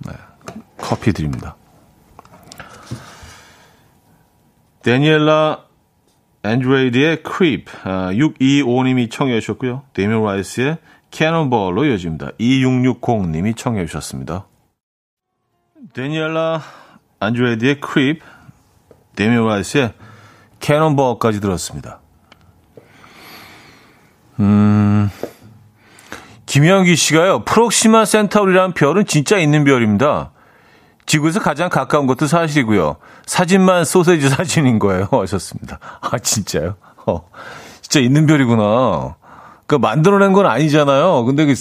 네. 0.05 0.13
커피 0.77 1.13
드립니다. 1.13 1.55
데니엘라 4.81 5.65
앤드레이드의 6.43 7.23
Creep 7.25 7.65
아, 7.83 8.11
625님이 8.11 9.11
청해 9.11 9.39
주셨고요. 9.39 9.83
데미안 9.93 10.23
라이스의 10.23 10.77
Cannonball로 11.11 11.85
이어집니다. 11.85 12.31
2660님이 12.39 13.55
청해 13.55 13.85
주셨습니다. 13.85 14.45
데니엘라 15.93 16.61
안드레이드의 17.19 17.81
Creep 17.85 18.21
데미안 19.15 19.45
라이스의 19.45 19.93
Cannonball까지 20.59 21.41
들었습니다. 21.41 21.99
음, 24.39 25.09
김영기 26.49 26.95
씨가요. 26.95 27.43
프록시마 27.45 28.05
센타우리라는 28.05 28.73
별은 28.73 29.05
진짜 29.05 29.37
있는 29.37 29.63
별입니다. 29.63 30.31
지구에서 31.05 31.39
가장 31.39 31.69
가까운 31.69 32.07
것도 32.07 32.25
사실이고요. 32.25 32.95
사진만 33.27 33.85
소세지 33.85 34.29
사진인 34.33 34.79
거예요. 34.79 35.07
하셨습니다. 35.13 35.77
아, 36.01 36.17
진짜요? 36.17 36.75
어, 37.05 37.29
진짜 37.81 37.99
있는 37.99 38.25
별이구나. 38.25 39.15
그 39.67 39.75
만들어낸 39.75 40.33
건 40.33 40.47
아니잖아요. 40.47 41.23
근데 41.25 41.45
그 41.45 41.53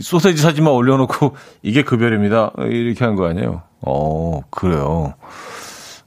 소세지 0.00 0.40
사진만 0.40 0.72
올려놓고 0.72 1.36
이게 1.62 1.82
그 1.82 1.98
별입니다. 1.98 2.52
이렇게 2.56 3.04
한 3.04 3.16
거 3.16 3.26
아니에요? 3.28 3.60
어, 3.82 4.40
그래요. 4.48 5.12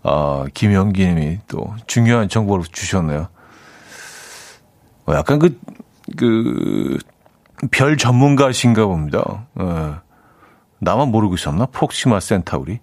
아, 0.01 0.45
김영기 0.51 1.05
님이 1.05 1.37
또 1.47 1.75
중요한 1.85 2.27
정보를 2.27 2.65
주셨네요. 2.71 3.27
어, 5.05 5.13
약간 5.13 5.37
그, 5.37 5.59
그, 6.17 6.97
별 7.71 7.97
전문가신가 7.97 8.85
봅니다. 8.85 9.45
예. 9.59 9.95
나만 10.79 11.09
모르고 11.09 11.35
있었나? 11.35 11.65
폭시마 11.67 12.19
센타우리. 12.19 12.79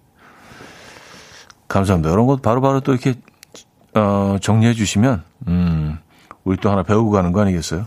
감사합니다. 1.67 2.11
이런 2.11 2.27
것 2.27 2.41
바로바로 2.41 2.81
또 2.81 2.91
이렇게, 2.91 3.15
어, 3.95 4.37
정리해 4.41 4.73
주시면, 4.73 5.23
음, 5.47 5.97
우리 6.43 6.57
또 6.57 6.69
하나 6.69 6.83
배우고 6.83 7.11
가는 7.11 7.31
거 7.31 7.41
아니겠어요? 7.41 7.85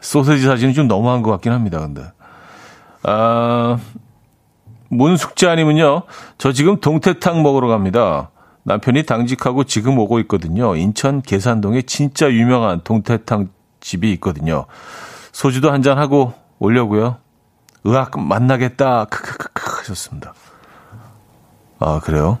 소세지 0.00 0.44
사진이 0.44 0.74
좀 0.74 0.88
너무한 0.88 1.22
것 1.22 1.30
같긴 1.30 1.52
합니다, 1.52 1.80
근데. 1.80 2.02
아, 3.04 3.78
문숙자님은요, 4.88 6.02
저 6.38 6.52
지금 6.52 6.80
동태탕 6.80 7.42
먹으러 7.42 7.68
갑니다. 7.68 8.30
남편이 8.64 9.04
당직하고 9.04 9.64
지금 9.64 9.98
오고 9.98 10.20
있거든요. 10.20 10.76
인천 10.76 11.22
계산동에 11.22 11.82
진짜 11.82 12.30
유명한 12.30 12.80
동태탕 12.84 13.48
집이 13.80 14.12
있거든요. 14.14 14.66
소주도 15.32 15.70
한 15.72 15.82
잔 15.82 15.98
하고 15.98 16.34
오려고요. 16.58 17.16
의학 17.84 18.18
만나겠다. 18.20 19.06
크크크크 19.06 19.78
하셨습니다. 19.78 20.34
아, 21.80 22.00
그래요? 22.00 22.38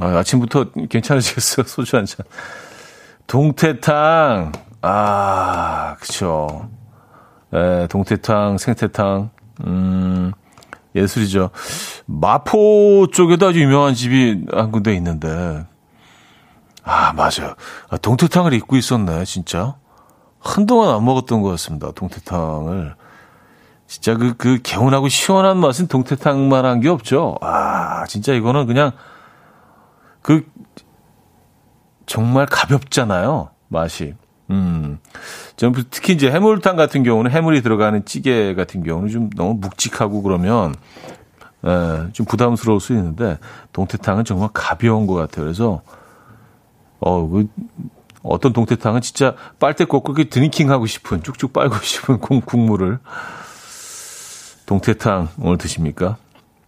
아, 0.00 0.18
아침부터 0.18 0.66
괜찮으시겠어요? 0.88 1.64
소주 1.68 1.96
한 1.96 2.04
잔. 2.04 2.26
동태탕. 3.26 4.52
아, 4.82 5.96
그쵸. 6.00 6.68
예, 7.54 7.86
동태탕, 7.90 8.58
생태탕. 8.58 9.30
음, 9.66 10.32
예술이죠. 10.94 11.50
마포 12.06 13.06
쪽에도 13.12 13.48
아주 13.48 13.60
유명한 13.62 13.94
집이 13.94 14.46
한 14.52 14.70
군데 14.72 14.94
있는데. 14.96 15.64
아, 16.82 17.12
맞아요. 17.12 17.54
아, 17.88 17.96
동태탕을 17.96 18.52
잊고 18.54 18.76
있었네, 18.76 19.24
진짜. 19.24 19.76
한동안 20.40 20.94
안 20.94 21.04
먹었던 21.04 21.42
것 21.42 21.50
같습니다. 21.50 21.92
동태탕을. 21.92 22.94
진짜 23.86 24.16
그, 24.16 24.34
그 24.36 24.58
개운하고 24.62 25.08
시원한 25.08 25.58
맛은 25.58 25.88
동태탕만 25.88 26.64
한 26.64 26.80
게 26.80 26.88
없죠. 26.88 27.36
아, 27.40 28.06
진짜 28.06 28.32
이거는 28.32 28.66
그냥 28.66 28.92
그 30.22 30.46
정말 32.06 32.46
가볍잖아요. 32.46 33.50
맛이. 33.68 34.14
음. 34.50 34.98
전 35.56 35.72
특히 35.90 36.12
이제 36.14 36.30
해물탕 36.30 36.76
같은 36.76 37.02
경우는 37.02 37.30
해물이 37.30 37.62
들어가는 37.62 38.04
찌개 38.04 38.54
같은 38.54 38.82
경우는 38.82 39.08
좀 39.10 39.30
너무 39.36 39.54
묵직하고 39.54 40.22
그러면 40.22 40.74
예, 41.66 42.08
좀 42.12 42.26
부담스러울 42.26 42.80
수 42.80 42.92
있는데 42.94 43.38
동태탕은 43.72 44.24
정말 44.24 44.48
가벼운 44.52 45.06
것 45.06 45.14
같아요. 45.14 45.44
그래서 45.44 45.82
어, 47.00 47.28
그 47.28 47.46
어떤 48.22 48.52
동태탕은 48.52 49.00
진짜 49.00 49.34
빨대 49.58 49.84
꽂고 49.84 50.14
drinking 50.14 50.70
하고 50.70 50.86
싶은 50.86 51.22
쭉쭉 51.22 51.52
빨고 51.52 51.76
싶은 51.80 52.18
국물을 52.18 52.98
동태탕 54.66 55.28
오늘 55.40 55.58
드십니까? 55.58 56.16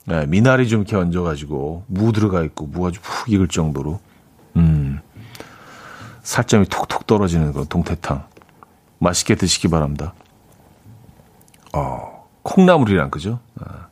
네, 0.05 0.27
미나리 0.27 0.69
좀 0.69 0.81
이렇게 0.81 0.97
얹어가지고 0.97 1.85
무 1.87 2.13
들어가 2.13 2.43
있고 2.43 2.67
무가 2.67 2.91
푹 2.91 3.29
익을 3.29 3.49
정도로 3.49 4.01
음 4.57 5.01
살점이 6.23 6.67
톡톡 6.67 7.07
떨어지는 7.07 7.53
그런 7.53 7.67
동태탕 7.67 8.27
맛있게 8.99 9.35
드시기 9.35 9.69
바랍니다. 9.69 10.15
어 11.73 12.27
콩나물이랑 12.43 13.11
그죠? 13.11 13.39
아, 13.61 13.87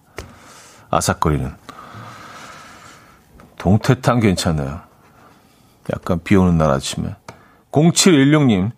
아삭거리는 0.91 1.55
동태탕 3.59 4.21
괜찮아요. 4.21 4.81
약간 5.93 6.21
비 6.25 6.35
오는 6.37 6.57
날 6.59 6.71
아침에 6.71 7.15
0716님, 7.73 8.71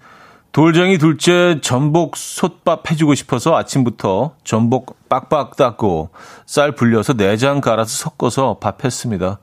돌쟁이 0.52 0.98
둘째 0.98 1.60
전복 1.62 2.16
솥밥 2.16 2.90
해주고 2.90 3.14
싶어서 3.14 3.56
아침부터 3.56 4.36
전복 4.44 5.08
빡빡 5.08 5.56
닦고 5.56 6.10
쌀 6.44 6.72
불려서 6.72 7.14
내장 7.14 7.60
갈아서 7.60 7.88
섞어서 7.88 8.58
밥 8.60 8.84
했습니다. 8.84 9.38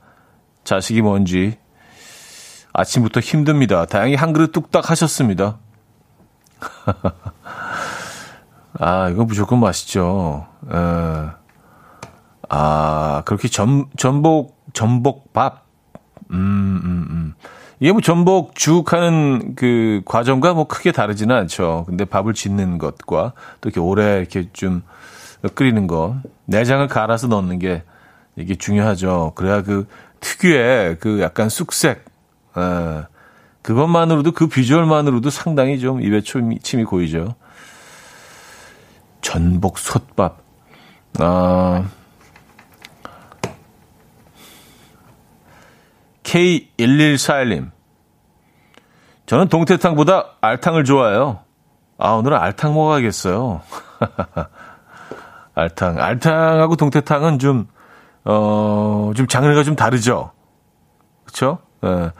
자식이 0.62 1.02
뭔지 1.02 1.58
아침부터 2.72 3.20
힘듭니다. 3.20 3.86
다행히 3.86 4.14
한 4.14 4.32
그릇 4.32 4.52
뚝딱 4.52 4.90
하셨습니다. 4.90 5.58
아, 8.78 9.08
이거 9.08 9.24
무조건 9.24 9.58
맛있죠. 9.58 10.46
에. 10.72 11.40
아, 12.48 13.22
그렇게 13.24 13.48
전, 13.48 13.86
전복, 13.96 14.64
전복밥. 14.72 15.66
음, 16.32 16.80
음, 16.84 17.06
음. 17.10 17.34
이게 17.80 17.92
뭐 17.92 18.02
전복죽 18.02 18.92
하는 18.92 19.54
그 19.56 20.02
과정과 20.04 20.52
뭐 20.52 20.66
크게 20.66 20.92
다르지는 20.92 21.34
않죠. 21.34 21.84
근데 21.86 22.04
밥을 22.04 22.34
짓는 22.34 22.76
것과 22.76 23.32
또 23.60 23.68
이렇게 23.68 23.80
오래 23.80 24.18
이렇게 24.18 24.48
좀 24.52 24.82
끓이는 25.54 25.86
거, 25.86 26.16
내장을 26.44 26.86
갈아서 26.88 27.26
넣는 27.26 27.58
게 27.58 27.82
이게 28.36 28.54
중요하죠. 28.54 29.32
그래야 29.34 29.62
그 29.62 29.86
특유의 30.20 30.98
그 31.00 31.20
약간 31.22 31.48
쑥색, 31.48 32.04
에, 32.56 33.02
그것만으로도 33.62 34.32
그 34.32 34.46
비주얼만으로도 34.46 35.30
상당히 35.30 35.78
좀 35.78 36.02
입에 36.02 36.20
침이, 36.20 36.58
침이 36.58 36.84
고이죠. 36.84 37.34
전복 39.22 39.78
솥밥. 39.78 40.42
아, 41.18 41.88
K1141님. 46.30 47.70
저는 49.26 49.48
동태탕보다 49.48 50.36
알탕을 50.40 50.84
좋아해요. 50.84 51.40
아, 51.98 52.10
오늘은 52.12 52.36
알탕 52.36 52.74
먹어야겠어요. 52.74 53.60
알탕. 55.54 56.00
알탕하고 56.00 56.76
동태탕은 56.76 57.38
좀, 57.38 57.66
어, 58.24 59.12
좀 59.16 59.26
장르가 59.26 59.62
좀 59.64 59.74
다르죠? 59.76 60.30
그쵸? 61.24 61.58
예. 61.84 62.12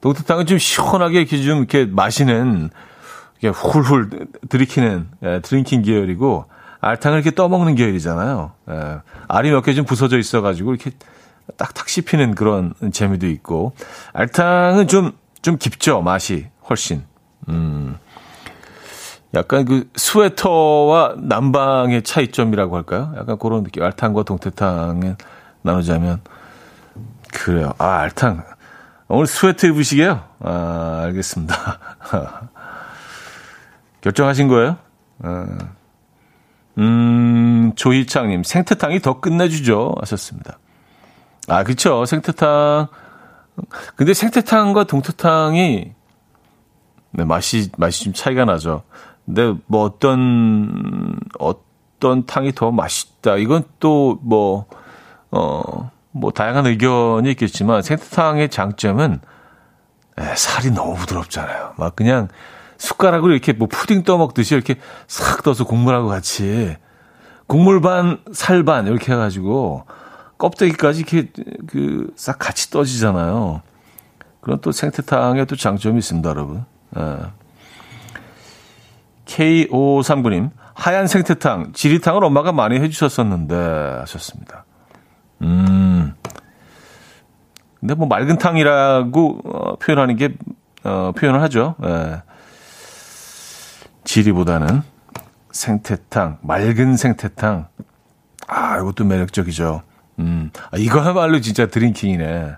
동태탕은 0.00 0.46
좀 0.46 0.58
시원하게 0.58 1.20
이렇게 1.20 1.42
좀 1.42 1.58
이렇게 1.58 1.84
마시는, 1.84 2.70
이렇게 3.40 3.58
훌훌 3.58 4.08
들이키는, 4.48 5.10
예, 5.22 5.40
drinking 5.40 5.82
계열이고, 5.82 6.46
알탕을 6.80 7.18
이렇게 7.18 7.34
떠먹는 7.34 7.74
계열이잖아요. 7.74 8.52
예. 8.70 8.98
알이 9.28 9.50
몇 9.50 9.62
개 9.62 9.74
좀 9.74 9.84
부서져 9.84 10.18
있어가지고, 10.18 10.74
이렇게 10.74 10.90
딱딱 11.56 11.88
씹히는 11.88 12.34
그런 12.34 12.74
재미도 12.92 13.26
있고, 13.28 13.72
알탕은 14.12 14.88
좀, 14.88 15.12
좀 15.42 15.56
깊죠, 15.58 16.02
맛이. 16.02 16.48
훨씬. 16.68 17.04
음. 17.48 17.98
약간 19.34 19.64
그 19.64 19.88
스웨터와 19.94 21.16
남방의 21.18 22.02
차이점이라고 22.02 22.76
할까요? 22.76 23.12
약간 23.16 23.38
그런 23.38 23.62
느낌. 23.62 23.82
알탕과 23.82 24.24
동태탕을 24.24 25.16
나누자면. 25.62 26.20
그래요. 27.32 27.72
아, 27.78 27.98
알탕. 27.98 28.42
오늘 29.08 29.26
스웨터 29.26 29.66
입으시게요? 29.68 30.22
아, 30.40 31.02
알겠습니다. 31.04 31.78
결정하신 34.00 34.48
거예요? 34.48 34.76
아. 35.22 35.46
음, 36.78 37.72
조희창님, 37.74 38.44
생태탕이 38.44 39.00
더 39.00 39.20
끝내주죠. 39.20 39.94
하셨습니다. 40.00 40.58
아, 41.48 41.64
그쵸. 41.64 42.04
생태탕. 42.04 42.88
근데 43.96 44.14
생태탕과 44.14 44.84
동태탕이, 44.84 45.92
네, 47.12 47.24
맛이, 47.24 47.70
맛이 47.76 48.04
좀 48.04 48.12
차이가 48.12 48.44
나죠. 48.44 48.82
근데 49.26 49.54
뭐 49.66 49.84
어떤, 49.84 51.18
어떤 51.38 52.24
탕이 52.26 52.52
더 52.52 52.70
맛있다. 52.70 53.36
이건 53.36 53.64
또 53.80 54.18
뭐, 54.22 54.66
어, 55.30 55.90
뭐 56.12 56.30
다양한 56.30 56.66
의견이 56.66 57.30
있겠지만 57.32 57.82
생태탕의 57.82 58.48
장점은 58.50 59.20
에, 60.18 60.34
살이 60.36 60.70
너무 60.70 60.94
부드럽잖아요. 60.96 61.74
막 61.76 61.94
그냥 61.96 62.28
숟가락으로 62.78 63.32
이렇게 63.32 63.52
뭐 63.52 63.68
푸딩 63.68 64.04
떠먹듯이 64.04 64.54
이렇게 64.54 64.76
싹 65.06 65.42
떠서 65.42 65.64
국물하고 65.64 66.08
같이 66.08 66.76
국물 67.46 67.80
반, 67.80 68.18
살 68.32 68.64
반 68.64 68.86
이렇게 68.86 69.12
해가지고 69.12 69.84
껍데기까지 70.40 71.00
이렇게 71.00 71.28
그 71.66 72.10
싹 72.16 72.38
같이 72.38 72.70
떠지잖아요. 72.70 73.62
그런 74.40 74.60
또 74.60 74.72
생태탕의 74.72 75.46
또 75.46 75.54
장점이 75.54 75.98
있습니다, 75.98 76.28
여러분. 76.28 76.64
예. 76.96 77.18
K539님, 79.26 80.50
하얀 80.74 81.06
생태탕, 81.06 81.72
지리탕을 81.74 82.24
엄마가 82.24 82.52
많이 82.52 82.80
해주셨었는데, 82.80 83.54
하셨습니다. 84.00 84.64
음. 85.42 86.14
근데 87.78 87.94
뭐 87.94 88.06
맑은 88.06 88.38
탕이라고 88.38 89.40
어, 89.44 89.76
표현하는 89.76 90.16
게, 90.16 90.34
어, 90.84 91.12
표현을 91.16 91.42
하죠. 91.42 91.76
예. 91.84 92.22
지리보다는 94.04 94.82
생태탕, 95.52 96.38
맑은 96.42 96.96
생태탕. 96.96 97.68
아, 98.48 98.78
이것도 98.78 99.04
매력적이죠. 99.04 99.82
음. 100.20 100.50
아, 100.70 100.76
이거야말로 100.76 101.40
진짜 101.40 101.66
드링킹이네. 101.66 102.56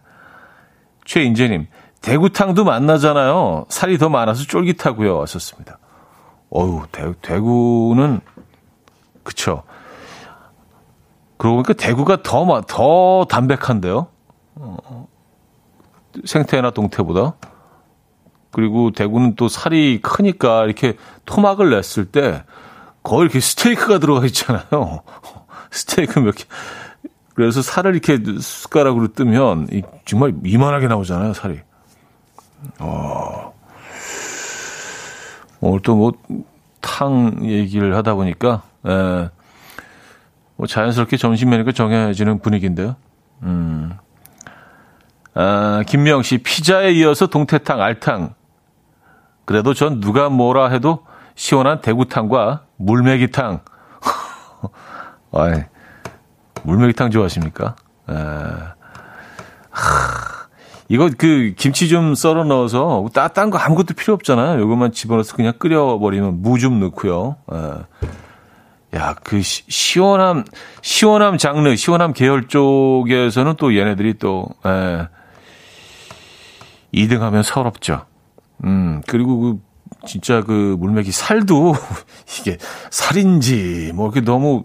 최인재님, 1.05 1.67
대구탕도 2.01 2.65
만나잖아요. 2.65 3.67
살이 3.69 3.99
더 3.99 4.09
많아서 4.09 4.45
쫄깃하고요. 4.45 5.17
왔었습니다. 5.19 5.79
어유 6.55 6.83
대, 6.93 7.13
대구는 7.23 8.21
그쵸. 9.23 9.63
그러고 11.39 11.57
보니까 11.57 11.73
대구가 11.73 12.23
더, 12.23 12.61
더 12.63 13.27
담백한데요. 13.29 14.09
어, 14.57 15.09
생태나 16.25 16.71
동태보다. 16.71 17.35
그리고 18.51 18.91
대구는 18.91 19.35
또 19.37 19.49
살이 19.49 20.01
크니까 20.03 20.65
이렇게 20.65 20.97
토막을 21.25 21.71
냈을 21.71 22.05
때 22.05 22.45
거의 23.03 23.23
이렇게 23.23 23.41
스테이크가 23.41 23.99
들어가 23.99 24.27
있잖아요. 24.27 25.03
스테이크 25.71 26.21
몇 26.21 26.33
개. 26.33 26.45
그래서 27.35 27.63
살을 27.63 27.93
이렇게 27.95 28.19
숟가락으로 28.41 29.13
뜨면 29.13 29.69
정말 30.05 30.35
이만하게 30.45 30.89
나오잖아요, 30.89 31.33
살이. 31.35 31.61
어. 32.79 33.53
오늘 35.61 35.81
또 35.81 35.95
뭐 35.97 36.13
탕 36.83 37.39
얘기를 37.45 37.97
하다 37.97 38.15
보니까 38.15 38.63
에, 38.87 39.31
뭐 40.57 40.67
자연스럽게 40.67 41.17
점심 41.17 41.49
메뉴가 41.51 41.73
정해지는 41.73 42.41
분위기인데요. 42.41 42.97
음. 43.45 43.97
아, 45.35 45.83
김명 45.87 46.23
씨 46.23 46.39
피자에 46.39 46.91
이어서 46.93 47.29
동태탕, 47.29 47.81
알탕. 47.81 48.35
그래도 49.47 49.73
전 49.73 50.01
누가 50.01 50.29
뭐라 50.29 50.69
해도 50.69 51.07
시원한 51.35 51.81
대구탕과 51.81 52.65
물메기탕. 52.77 53.61
아이, 55.33 55.65
물메기탕 56.65 57.11
좋아하십니까? 57.11 57.77
에. 58.11 58.15
하. 59.71 60.43
이거 60.89 61.09
그 61.17 61.55
김치 61.57 61.89
좀 61.89 62.15
썰어 62.15 62.45
넣어서 62.45 63.07
따뜻한 63.15 63.51
거 63.51 63.59
아무것도 63.59 63.95
필요 63.95 64.13
없잖아요. 64.15 64.61
요것만 64.61 64.93
집어넣어서 64.93 65.35
그냥 65.37 65.55
끓여버리면 65.59 66.43
무 66.43 66.59
좀 66.59 66.81
넣고요. 66.81 67.37
예. 67.53 68.99
야, 68.99 69.15
그 69.25 69.41
시원함, 69.43 70.45
시원함 70.83 71.39
장르, 71.39 71.75
시원함 71.77 72.13
계열 72.13 72.47
쪽에서는 72.49 73.55
또 73.57 73.75
얘네들이 73.75 74.19
또, 74.19 74.49
예. 74.67 75.09
2등 76.93 77.21
하면 77.21 77.43
서럽죠. 77.43 78.05
음, 78.65 79.01
그리고 79.07 79.39
그, 79.41 79.59
진짜 80.07 80.43
그 80.43 80.77
물메기 80.79 81.11
살도 81.11 81.75
이게 82.41 82.59
살인지 82.91 83.93
뭐 83.95 84.07
이렇게 84.09 84.21
너무, 84.21 84.65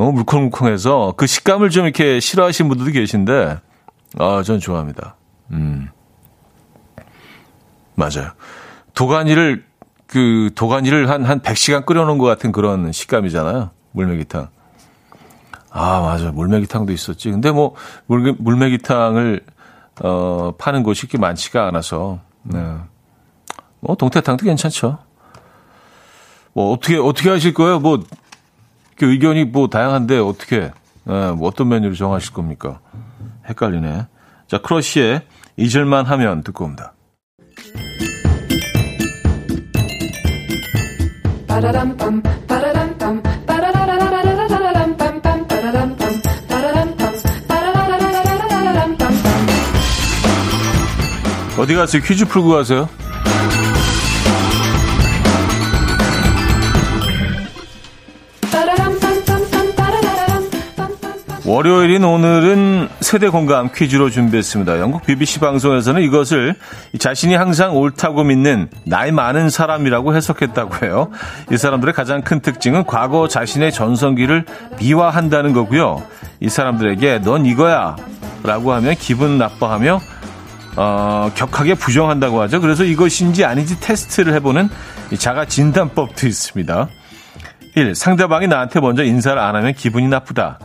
너무 0.00 0.12
물컹물컹해서 0.12 1.12
그 1.18 1.26
식감을 1.26 1.68
좀 1.68 1.84
이렇게 1.84 2.20
싫어하시는 2.20 2.70
분들도 2.70 2.92
계신데, 2.92 3.58
아, 4.18 4.42
전 4.42 4.58
좋아합니다. 4.58 5.16
음. 5.50 5.90
맞아요. 7.96 8.30
도가니를, 8.94 9.66
그, 10.06 10.52
도가니를 10.54 11.10
한, 11.10 11.26
한 11.26 11.40
100시간 11.42 11.84
끓여놓은 11.84 12.16
것 12.16 12.24
같은 12.24 12.50
그런 12.50 12.92
식감이잖아요. 12.92 13.72
물메기탕. 13.92 14.48
아, 15.68 16.00
맞아. 16.00 16.32
물메기탕도 16.32 16.94
있었지. 16.94 17.30
근데 17.30 17.50
뭐, 17.50 17.74
물, 18.06 18.34
물메기탕을, 18.38 19.44
어, 20.02 20.54
파는 20.56 20.82
곳이 20.82 21.08
그렇게 21.08 21.18
많지가 21.18 21.66
않아서, 21.66 22.20
네. 22.44 22.58
뭐, 23.80 23.96
동태탕도 23.96 24.46
괜찮죠. 24.46 24.96
뭐, 26.54 26.72
어떻게, 26.72 26.96
어떻게 26.96 27.28
하실 27.28 27.52
거예요? 27.52 27.80
뭐, 27.80 27.98
그 27.98 28.06
의견이 29.06 29.44
뭐 29.44 29.68
다양한데, 29.68 30.18
어떻게, 30.18 30.72
네, 31.04 31.32
뭐 31.32 31.48
어떤 31.48 31.68
메뉴를 31.68 31.94
정하실 31.94 32.32
겁니까? 32.32 32.80
헷갈리네. 33.48 34.06
자, 34.48 34.58
크러쉬의 34.58 35.22
잊을만 35.56 36.06
하면 36.06 36.42
듣고 36.42 36.64
옵니다. 36.64 36.94
어디 51.58 51.74
가세요? 51.74 52.02
퀴즈 52.02 52.24
풀고 52.26 52.48
가세요? 52.48 52.88
월요일인 61.50 62.04
오늘은 62.04 62.88
세대 63.00 63.28
공감 63.28 63.72
퀴즈로 63.74 64.08
준비했습니다. 64.08 64.78
영국 64.78 65.04
BBC 65.04 65.40
방송에서는 65.40 66.00
이것을 66.00 66.54
자신이 66.96 67.34
항상 67.34 67.76
옳다고 67.76 68.22
믿는 68.22 68.68
나이 68.84 69.10
많은 69.10 69.50
사람이라고 69.50 70.14
해석했다고 70.14 70.86
해요. 70.86 71.10
이 71.50 71.56
사람들의 71.56 71.92
가장 71.92 72.22
큰 72.22 72.38
특징은 72.38 72.84
과거 72.86 73.26
자신의 73.26 73.72
전성기를 73.72 74.44
미화한다는 74.78 75.52
거고요. 75.52 76.04
이 76.38 76.48
사람들에게 76.48 77.22
넌 77.24 77.44
이거야 77.46 77.96
라고 78.44 78.72
하면 78.74 78.94
기분 78.94 79.36
나빠하며 79.36 80.00
어, 80.76 81.32
격하게 81.34 81.74
부정한다고 81.74 82.40
하죠. 82.42 82.60
그래서 82.60 82.84
이것인지 82.84 83.44
아닌지 83.44 83.80
테스트를 83.80 84.34
해보는 84.34 84.68
자가 85.18 85.46
진단법도 85.46 86.28
있습니다. 86.28 86.88
1. 87.74 87.96
상대방이 87.96 88.46
나한테 88.46 88.78
먼저 88.78 89.02
인사를 89.02 89.36
안 89.36 89.56
하면 89.56 89.74
기분이 89.74 90.06
나쁘다. 90.06 90.60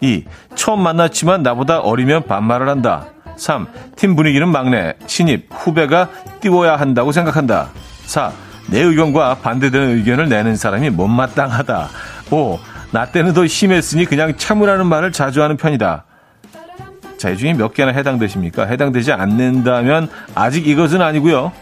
2. 0.00 0.24
처음 0.54 0.82
만났지만 0.82 1.42
나보다 1.42 1.80
어리면 1.80 2.24
반말을 2.26 2.68
한다. 2.68 3.06
3. 3.36 3.66
팀 3.96 4.16
분위기는 4.16 4.46
막내, 4.48 4.94
신입, 5.06 5.48
후배가 5.50 6.08
띄워야 6.40 6.76
한다고 6.76 7.12
생각한다. 7.12 7.68
4. 8.06 8.32
내 8.68 8.80
의견과 8.80 9.36
반대되는 9.36 9.96
의견을 9.96 10.28
내는 10.28 10.56
사람이 10.56 10.90
못마땅하다. 10.90 11.88
5. 12.30 12.58
나 12.92 13.06
때는 13.06 13.32
더 13.32 13.46
심했으니 13.46 14.04
그냥 14.04 14.36
참으라는 14.36 14.86
말을 14.86 15.12
자주 15.12 15.42
하는 15.42 15.56
편이다. 15.56 16.04
자, 17.18 17.30
이 17.30 17.36
중에 17.36 17.52
몇 17.54 17.74
개나 17.74 17.92
해당되십니까? 17.92 18.64
해당되지 18.64 19.12
않는다면 19.12 20.08
아직 20.34 20.66
이것은 20.66 21.02
아니고요. 21.02 21.52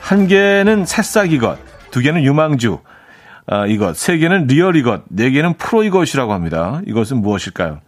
한 0.00 0.26
개는 0.26 0.84
새싹 0.86 1.32
이것, 1.32 1.58
두 1.90 2.00
개는 2.00 2.22
유망주, 2.22 2.78
아, 3.50 3.66
이것, 3.66 3.96
세 3.96 4.18
개는 4.18 4.46
real 4.46 4.76
이것, 4.76 5.02
네 5.08 5.30
개는 5.30 5.54
프로 5.54 5.82
이것이라고 5.82 6.32
합니다. 6.32 6.80
이것은 6.86 7.22
무엇일까요? 7.22 7.80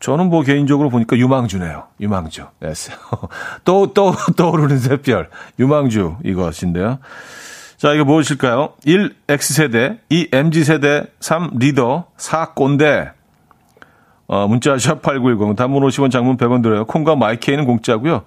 저는 0.00 0.28
뭐 0.28 0.42
개인적으로 0.42 0.90
보니까 0.90 1.16
유망주네요. 1.16 1.84
유망주. 2.00 2.46
yes. 2.62 2.92
또, 3.64 3.92
또, 3.94 4.12
떠오르는 4.36 4.78
샛별. 4.78 5.28
유망주 5.58 6.18
이것인데요. 6.24 6.98
자, 7.78 7.94
이거 7.94 8.04
무엇일까요? 8.04 8.74
1. 8.84 9.16
X세대, 9.28 10.00
2. 10.08 10.28
MZ세대, 10.32 11.06
3. 11.20 11.50
리더, 11.54 12.06
4. 12.16 12.52
꼰대. 12.54 13.10
어, 14.26 14.46
문자 14.46 14.74
샵8910 14.76 15.56
단문 15.56 15.82
50원 15.84 16.10
장문 16.10 16.36
100원 16.36 16.62
들어요. 16.62 16.84
콩과 16.84 17.16
마이케이는 17.16 17.64
공짜고요. 17.64 18.22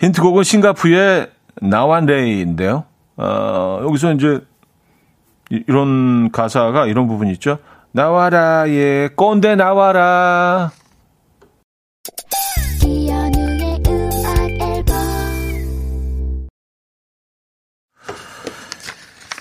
힌트곡은 0.00 0.44
싱가푸의 0.44 1.30
나완레이인데요. 1.60 2.84
어, 3.16 3.80
여기서 3.82 4.12
이제 4.12 4.40
이런 5.52 6.30
가사가 6.32 6.86
이런 6.86 7.06
부분이 7.06 7.30
있죠. 7.32 7.58
나와라 7.92 8.64
예 8.68 9.10
꼰대 9.14 9.54
나와라 9.54 10.70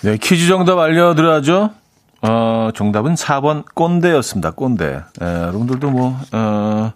네, 0.03 0.17
퀴즈 0.17 0.47
정답 0.47 0.79
알려드려야죠. 0.79 1.71
어, 2.23 2.69
정답은 2.73 3.13
4번 3.15 3.63
꼰대였습니다. 3.73 4.51
꼰대. 4.51 5.01
예, 5.21 5.25
여러분들도 5.25 5.91
뭐, 5.91 6.19
어, 6.31 6.91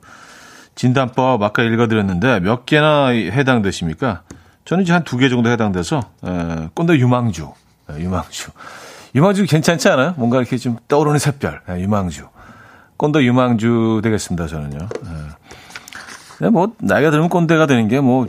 진단법 0.75 1.41
아까 1.41 1.63
읽어드렸는데 1.63 2.39
몇 2.41 2.65
개나 2.65 3.07
해당되십니까? 3.09 4.23
저는 4.65 4.83
이제 4.83 4.93
한 4.93 5.03
두 5.03 5.17
개 5.17 5.29
정도 5.29 5.49
해당돼서, 5.49 6.01
예, 6.25 6.69
꼰대 6.73 6.95
유망주. 6.97 7.51
예, 7.93 8.01
유망주. 8.01 8.51
유망주 9.15 9.45
괜찮지 9.45 9.87
않아요? 9.89 10.13
뭔가 10.17 10.37
이렇게 10.37 10.57
좀 10.57 10.77
떠오르는 10.89 11.19
샛별. 11.19 11.61
예, 11.69 11.79
유망주. 11.79 12.27
꼰대 12.97 13.23
유망주 13.23 14.01
되겠습니다, 14.03 14.47
저는요. 14.47 14.89
예. 16.43 16.49
뭐, 16.49 16.73
나이가 16.79 17.11
들면 17.11 17.29
꼰대가 17.29 17.65
되는 17.65 17.87
게 17.87 18.01
뭐, 18.01 18.27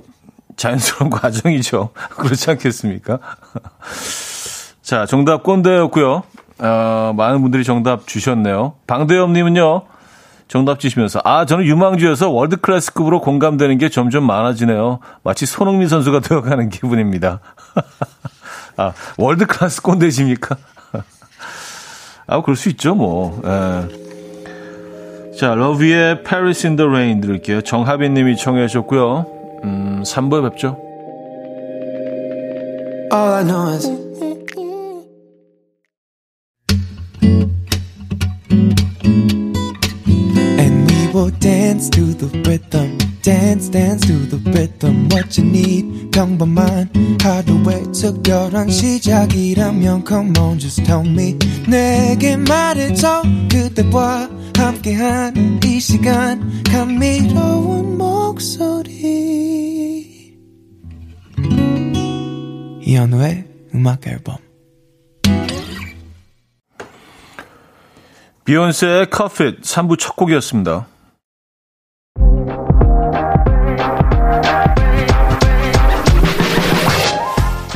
자연스러운 0.57 1.11
과정이죠. 1.11 1.91
그렇지 2.11 2.51
않겠습니까? 2.51 3.19
자, 4.83 5.07
정답 5.07 5.43
꼰대였고요. 5.43 6.23
어, 6.59 7.13
많은 7.17 7.43
분들이 7.43 7.65
정답 7.65 8.07
주셨네요. 8.07 8.75
방대엽님은요, 8.87 9.83
정답 10.47 10.79
주시면서, 10.79 11.21
아, 11.25 11.45
저는 11.45 11.65
유망주에서 11.65 12.31
world 12.31 12.57
class급으로 12.57 13.21
공감되는 13.21 13.79
게 13.79 13.89
점점 13.89 14.25
많아지네요. 14.25 15.01
마치 15.25 15.47
손흥민 15.47 15.89
선수가 15.89 16.21
되어가는 16.27 16.71
기분입니다. 16.71 17.41
아, 18.77 18.93
world 19.19 19.47
class 19.47 19.83
꼰대십니까? 19.83 20.57
아, 22.27 22.43
그럴 22.43 22.57
수 22.57 22.69
있죠, 22.71 22.95
뭐. 22.95 23.41
에. 23.45 24.07
자, 25.37 25.55
러비의 25.55 26.23
Paris 26.25 26.67
in 26.67 26.77
the 26.77 26.89
Rain 26.89 27.21
들을게요. 27.21 27.61
정하빈 27.61 28.15
님이 28.15 28.37
청해 28.37 28.67
주셨고요. 28.69 29.27
음, 29.65 30.03
3부에 30.05 30.51
뵙죠. 30.51 30.79
All 33.13 33.33
I 33.33 33.45
know 33.45 33.75
is. 33.75 34.07
Dance 43.27 43.69
dance 43.69 44.07
to 44.07 44.13
the 44.31 44.39
rhythm 44.53 45.09
what 45.11 45.37
you 45.37 45.51
need. 45.51 46.13
평범한 46.13 46.89
하루의 47.21 47.91
특별한 47.93 48.71
시작이라면 48.71 50.05
come 50.07 50.33
on 50.39 50.61
just 50.61 50.85
tell 50.85 51.05
me. 51.05 51.37
내게 51.69 52.37
말해줘 52.37 53.23
그대와 53.51 54.31
함께한 54.57 55.61
이 55.65 55.81
시간. 55.81 56.63
감미로운 56.63 57.99
목소리. 57.99 58.95
이현우의 62.83 63.45
음악 63.75 64.07
앨범. 64.07 64.37
비욘세의 68.45 69.11
커핏 69.11 69.63
3부 69.63 69.99
첫 69.99 70.15
곡이었습니다. 70.15 70.87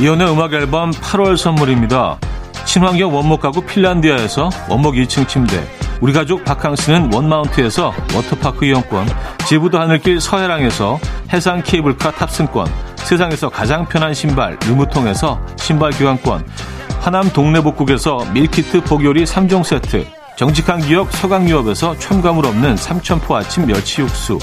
이혼의 0.01 0.33
음악 0.33 0.55
앨범 0.55 0.93
8월 0.93 1.37
선물입니다. 1.37 2.19
친환경 2.65 3.15
원목 3.15 3.43
가구 3.43 3.61
핀란디아에서 3.61 4.49
원목 4.71 4.95
2층 4.95 5.29
침대, 5.29 5.63
우리 6.01 6.15
가족 6.15 6.43
바캉스는 6.43 7.13
원마운트에서 7.13 7.93
워터파크 8.15 8.65
이용권, 8.65 9.07
지부도 9.47 9.79
하늘길 9.79 10.23
서해랑에서 10.23 10.99
해상 11.35 11.63
케이블카 11.63 12.13
탑승권, 12.13 12.67
세상에서 12.97 13.51
가장 13.51 13.85
편한 13.85 14.15
신발 14.15 14.57
르무통에서 14.67 15.39
신발 15.57 15.91
교환권, 15.91 16.49
하남 17.01 17.31
동네복국에서 17.31 18.25
밀키트 18.33 18.85
복요리 18.85 19.25
3종 19.25 19.63
세트, 19.65 20.07
정직한 20.41 20.81
기업 20.81 21.13
서강유업에서 21.13 21.99
첨가물 21.99 22.47
없는 22.47 22.75
삼천포 22.75 23.37
아침 23.37 23.67
멸치 23.67 24.01
육수, 24.01 24.39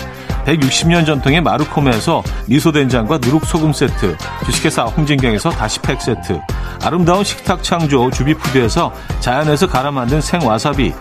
160년 0.45 1.07
전통의 1.07 1.41
마루코메에서 1.41 2.21
미소된장과 2.45 3.17
누룩소금 3.17 3.73
세트, 3.73 4.15
주식회사 4.45 4.83
홍진경에서 4.83 5.49
다시팩 5.49 5.99
세트, 5.99 6.39
아름다운 6.83 7.23
식탁 7.23 7.63
창조 7.63 8.11
주비푸드에서 8.11 8.93
자연에서 9.21 9.65
갈아 9.65 9.89
만든 9.89 10.21
생와사비, 10.21 10.93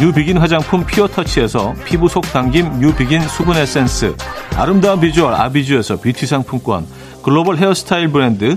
뉴비긴 0.00 0.38
화장품 0.38 0.86
피어터치에서 0.86 1.74
피부 1.84 2.08
속 2.08 2.22
당김 2.32 2.78
뉴비긴 2.78 3.22
수분 3.22 3.56
에센스, 3.56 4.14
아름다운 4.56 5.00
비주얼 5.00 5.34
아비주에서 5.34 5.96
뷰티 5.96 6.26
상품권, 6.26 6.86
글로벌 7.24 7.56
헤어스타일 7.56 8.08
브랜드 8.08 8.56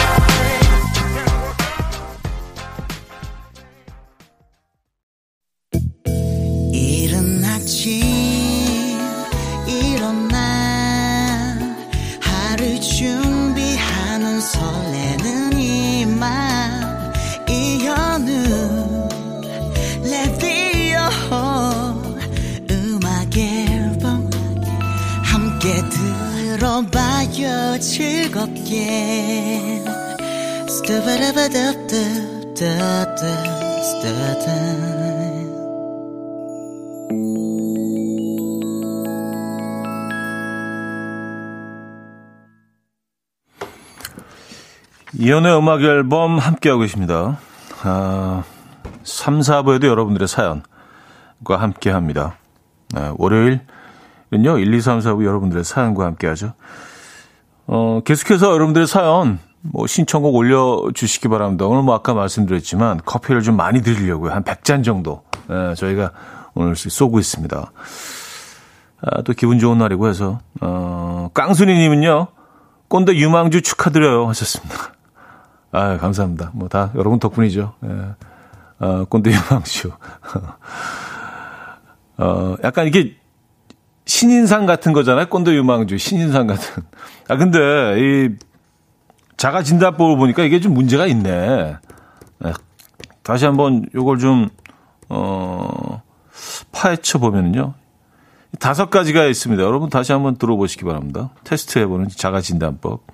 들어봐요 27.41 27.79
즐겁게 27.79 29.31
이연의 45.13 45.57
음악 45.57 45.81
앨범 45.81 46.37
함께하고 46.39 46.81
계십니다. 46.81 47.37
아, 47.83 48.43
3, 49.03 49.39
4부에도 49.39 49.85
여러분들의 49.85 50.27
사연과 50.27 50.63
함께 51.57 51.89
합니다. 51.89 52.37
아, 52.95 53.13
월요일 53.17 53.61
은요, 54.33 54.57
1, 54.59 54.73
2, 54.73 54.81
3, 54.81 54.99
4부 54.99 55.25
여러분들의 55.25 55.63
사연과 55.63 56.05
함께 56.05 56.27
하죠. 56.27 56.53
어, 57.73 58.01
계속해서 58.03 58.51
여러분들의 58.51 58.85
사연 58.85 59.39
뭐 59.61 59.87
신청곡 59.87 60.35
올려주시기 60.35 61.29
바랍니다. 61.29 61.65
오늘 61.67 61.83
뭐 61.83 61.95
아까 61.95 62.13
말씀드렸지만 62.13 62.99
커피를 63.05 63.41
좀 63.43 63.55
많이 63.55 63.81
드리려고요. 63.81 64.33
한 64.33 64.43
100잔 64.43 64.83
정도 64.83 65.23
예, 65.49 65.73
저희가 65.75 66.11
오늘 66.53 66.75
쏘고 66.75 67.17
있습니다. 67.19 67.71
아, 69.03 69.21
또 69.21 69.31
기분 69.31 69.57
좋은 69.57 69.77
날이고 69.77 70.09
해서 70.09 70.39
어, 70.59 71.29
깡순이님은요. 71.33 72.27
꼰대 72.89 73.15
유망주 73.15 73.61
축하드려요 73.61 74.27
하셨습니다. 74.27 74.75
아 75.71 75.95
감사합니다. 75.95 76.51
뭐 76.53 76.67
다 76.67 76.91
여러분 76.95 77.19
덕분이죠. 77.19 77.73
예. 77.85 78.85
어, 78.85 79.05
꼰대 79.05 79.31
유망주. 79.31 79.91
어, 82.17 82.55
약간 82.65 82.85
이게 82.87 83.15
신인상 84.11 84.65
같은 84.65 84.91
거잖아요. 84.91 85.27
꼰대 85.27 85.53
유망주 85.53 85.97
신인상 85.97 86.45
같은. 86.45 86.83
아 87.29 87.37
근데 87.37 87.59
이 87.97 88.29
자가 89.37 89.63
진단법을 89.63 90.17
보니까 90.17 90.43
이게 90.43 90.59
좀 90.59 90.73
문제가 90.73 91.07
있네. 91.07 91.77
네. 92.39 92.53
다시 93.23 93.45
한번 93.45 93.85
요걸 93.95 94.19
좀, 94.19 94.49
어, 95.07 96.01
파헤쳐 96.73 97.19
보면은요. 97.19 97.73
다섯 98.59 98.89
가지가 98.89 99.25
있습니다. 99.27 99.63
여러분 99.63 99.89
다시 99.89 100.11
한번 100.11 100.35
들어보시기 100.35 100.83
바랍니다. 100.83 101.29
테스트 101.45 101.79
해 101.79 101.85
보는 101.85 102.09
자가 102.09 102.41
진단법. 102.41 103.07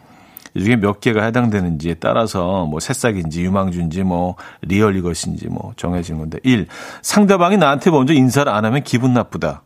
이 0.55 0.63
중에 0.63 0.77
몇 0.77 0.99
개가 0.99 1.23
해당되는지에 1.25 1.95
따라서 1.99 2.65
뭐 2.65 2.79
새싹인지 2.79 3.43
유망주인지 3.43 4.01
뭐 4.01 4.35
real 4.63 4.95
이것인지 4.95 5.47
뭐 5.49 5.73
정해진 5.75 6.17
건데 6.17 6.39
1. 6.41 6.65
상대방이 7.03 7.57
나한테 7.57 7.91
먼저 7.91 8.13
인사를 8.13 8.51
안 8.51 8.65
하면 8.65 8.81
기분 8.81 9.13
나쁘다. 9.13 9.61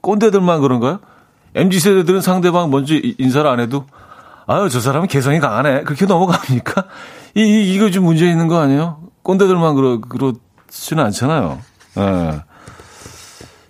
꼰대들만 0.00 0.60
그런가요? 0.60 1.00
MZ세대들은 1.54 2.20
상대방 2.20 2.70
먼저 2.70 2.94
인사를 2.94 3.48
안 3.48 3.60
해도 3.60 3.86
아유, 4.46 4.70
저 4.70 4.80
사람은 4.80 5.08
개성이 5.08 5.40
강하네. 5.40 5.82
그렇게 5.82 6.06
넘어갑니까? 6.06 6.84
이, 7.34 7.42
이 7.42 7.74
이거 7.74 7.90
좀 7.90 8.04
문제 8.04 8.28
있는 8.28 8.48
거 8.48 8.58
아니에요? 8.58 8.98
꼰대들만 9.22 9.74
그러, 9.74 10.00
그렇지는 10.00 11.04
않잖아요. 11.04 11.58
예. 11.98 12.42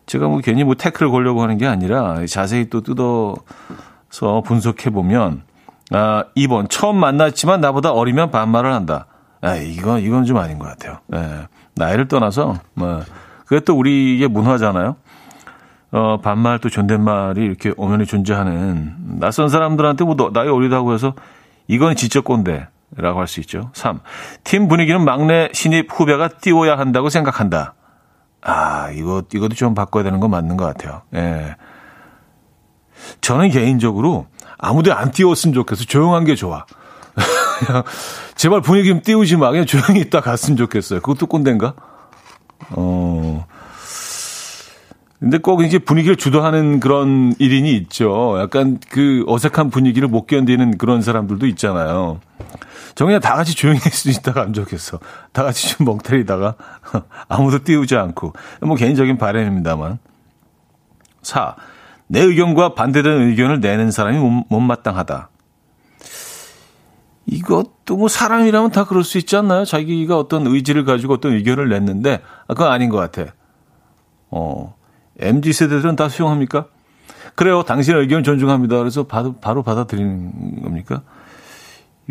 제가 0.07 0.29
뭐 0.29 0.39
괜히 0.39 0.63
뭐 0.63 0.77
태클을 0.77 1.11
걸려고 1.11 1.43
하는 1.43 1.59
게 1.59 1.67
아니라 1.67 2.25
자세히 2.27 2.71
또 2.71 2.81
뜯어서 2.83 4.43
분석해 4.45 4.91
보면, 4.91 5.43
아, 5.91 6.25
2번. 6.37 6.71
처음 6.71 6.97
만났지만 6.97 7.61
나보다 7.61 7.91
어리면 7.91 8.31
반말을 8.31 8.73
한다. 8.73 9.07
아, 9.41 9.57
이건, 9.57 10.01
이건 10.01 10.25
좀 10.27 10.37
아닌 10.37 10.61
것 10.61 10.69
같아요. 10.69 11.01
예. 11.13 11.49
나이를 11.75 12.07
떠나서, 12.07 12.61
뭐, 12.75 13.03
그게 13.47 13.61
또 13.65 13.77
우리의 13.77 14.29
문화잖아요. 14.29 14.95
어, 15.91 16.19
반말 16.21 16.59
또 16.59 16.69
존댓말이 16.69 17.43
이렇게 17.45 17.73
오면이 17.77 18.07
존재하는 18.07 18.95
낯선 19.21 19.49
사람들한테 19.49 20.05
뭐 20.05 20.17
나이 20.33 20.49
어리다고 20.49 20.93
해서 20.93 21.15
이건 21.67 21.97
지적 21.97 22.25
꼰대 22.25 22.69
라고 22.97 23.21
할 23.21 23.27
수 23.27 23.41
있죠. 23.41 23.71
3. 23.75 24.01
팀 24.45 24.69
분위기는 24.69 25.03
막내 25.05 25.51
신입 25.53 25.89
후배가 25.91 26.29
띄워야 26.41 26.79
한다고 26.79 27.11
생각한다. 27.11 27.75
아, 28.41 28.91
이거, 28.93 29.23
이것도 29.33 29.55
좀 29.55 29.75
바꿔야 29.75 30.05
되는 30.05 30.21
건 30.21 30.31
맞는 30.31 30.57
것 30.57 30.65
같아요. 30.65 31.03
예. 31.15 31.57
저는 33.21 33.51
개인적으로 33.51 34.27
아무도 34.59 34.95
안 34.95 35.11
띄웠으면 35.11 35.55
좋겠어. 35.55 35.85
조용한 35.85 36.25
게 36.25 36.35
좋아. 36.35 36.65
제발 38.37 38.61
분위기 38.61 38.89
좀 38.89 39.03
띄우지 39.03 39.37
마. 39.37 39.51
그냥 39.51 39.67
조용히 39.67 40.01
있다 40.01 40.21
갔으면 40.21 40.57
좋겠어요. 40.57 41.01
그것도 41.01 41.27
꼰대인가? 41.27 41.75
어, 42.71 43.47
근데 45.21 45.39
꼭 45.39 45.63
이제 45.63 45.79
분위기를 45.79 46.17
주도하는 46.17 46.79
그런 46.79 47.35
일인이 47.39 47.75
있죠. 47.77 48.39
약간 48.41 48.79
그 48.89 49.25
어색한 49.27 49.71
분위기를 49.71 50.07
못 50.07 50.27
견디는 50.27 50.79
그런 50.79 51.03
사람들도 51.03 51.47
있잖아요. 51.49 52.21
저 52.95 53.05
그냥 53.05 53.21
다 53.21 53.35
같이 53.35 53.55
조용히 53.55 53.79
있을 53.79 53.91
수 53.91 54.11
있다가 54.11 54.43
안 54.43 54.53
좋겠어. 54.53 55.01
다 55.33 55.43
같이 55.43 55.71
좀 55.71 55.87
멍때리다가 55.87 56.55
아무도 57.29 57.65
띄우지 57.65 57.97
않고. 57.97 58.33
뭐 58.63 58.77
개인적인 58.77 59.19
바람입니다만. 59.19 59.99
4. 61.23 61.57
내 62.07 62.21
의견과 62.21 62.75
반대되는 62.75 63.29
의견을 63.29 63.61
내는 63.61 63.91
사람이 63.91 64.45
못마땅하다. 64.49 65.31
이것도 67.27 67.97
뭐 67.97 68.09
사람이라면 68.09 68.71
다 68.71 68.85
그럴 68.85 69.05
수 69.05 69.19
있지 69.19 69.37
않나요? 69.37 69.65
자기가 69.65 70.17
어떤 70.17 70.47
의지를 70.47 70.85
가지고 70.85 71.15
어떤 71.15 71.33
의견을 71.33 71.69
냈는데, 71.69 72.23
아, 72.47 72.55
그건 72.55 72.73
아닌 72.73 72.89
것 72.89 72.97
같아. 72.97 73.35
어, 74.31 74.78
MZ 75.19 75.53
세대들은 75.53 75.97
다 75.97 76.09
수용합니까? 76.09 76.67
그래요. 77.35 77.63
당신의 77.63 78.01
의견 78.01 78.23
존중합니다. 78.23 78.79
그래서 78.79 79.05
바로, 79.05 79.35
바로 79.35 79.63
받아들이는 79.63 80.63
겁니까? 80.63 81.03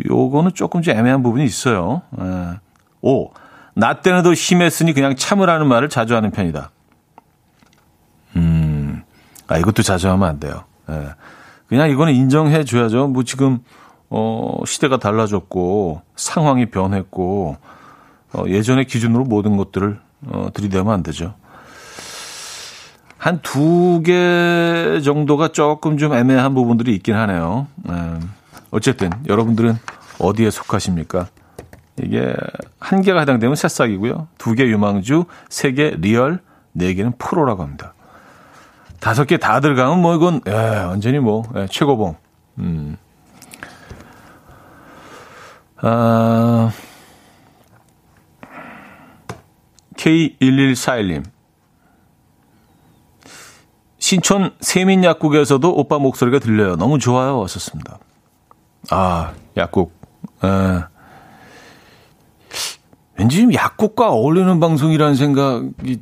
요거는 0.08 0.52
조금 0.54 0.82
좀 0.82 0.96
애매한 0.96 1.22
부분이 1.22 1.44
있어요. 1.44 2.02
에. 2.18 2.58
5. 3.00 3.30
나 3.74 4.00
때는 4.00 4.22
더 4.22 4.34
심했으니 4.34 4.92
그냥 4.92 5.16
참으라는 5.16 5.66
말을 5.66 5.88
자주 5.88 6.16
하는 6.16 6.30
편이다. 6.30 6.70
음, 8.36 9.02
아, 9.46 9.58
이것도 9.58 9.82
자주 9.82 10.08
하면 10.08 10.28
안 10.28 10.40
돼요. 10.40 10.64
에. 10.88 11.08
그냥 11.68 11.90
이거는 11.90 12.14
인정해 12.14 12.64
줘야죠. 12.64 13.08
뭐 13.08 13.24
지금, 13.24 13.58
어, 14.08 14.62
시대가 14.66 14.98
달라졌고, 14.98 16.02
상황이 16.16 16.66
변했고, 16.70 17.56
어, 18.32 18.44
예전의 18.46 18.86
기준으로 18.86 19.24
모든 19.24 19.56
것들을, 19.56 20.00
어, 20.28 20.48
들이대면 20.54 20.92
안 20.92 21.02
되죠. 21.02 21.34
한 23.18 23.40
두 23.42 24.02
개 24.04 25.00
정도가 25.02 25.48
조금 25.48 25.98
좀 25.98 26.14
애매한 26.14 26.54
부분들이 26.54 26.94
있긴 26.94 27.14
하네요. 27.16 27.66
음, 27.88 28.32
어쨌든 28.70 29.10
여러분들은 29.26 29.76
어디에 30.20 30.50
속하십니까? 30.50 31.26
이게 32.00 32.32
한 32.78 33.02
개가 33.02 33.20
해당되면 33.20 33.56
새싹이고요. 33.56 34.28
두 34.38 34.54
개 34.54 34.64
유망주, 34.66 35.24
세 35.48 35.72
개 35.72 35.90
real, 35.98 36.40
네 36.72 36.94
개는 36.94 37.12
프로라고 37.18 37.62
합니다. 37.64 37.92
다섯 39.00 39.24
개 39.24 39.36
다 39.36 39.58
들어가면 39.60 40.00
뭐 40.00 40.14
이건 40.14 40.40
예, 40.46 40.52
완전히 40.52 41.18
뭐 41.18 41.42
예, 41.56 41.66
최고봉. 41.68 42.16
음. 42.58 42.96
아, 45.80 46.70
K1141님. 49.96 51.24
신촌 54.08 54.52
세민약국에서도 54.60 55.70
오빠 55.70 55.98
목소리가 55.98 56.38
들려요. 56.38 56.76
너무 56.76 56.98
좋아요. 56.98 57.40
왔었습니다. 57.40 57.98
아, 58.90 59.34
약국. 59.58 59.92
에. 60.42 60.48
왠지 63.18 63.42
좀 63.42 63.52
약국과 63.52 64.08
어울리는 64.08 64.60
방송이라는 64.60 65.14
생각이 65.14 66.00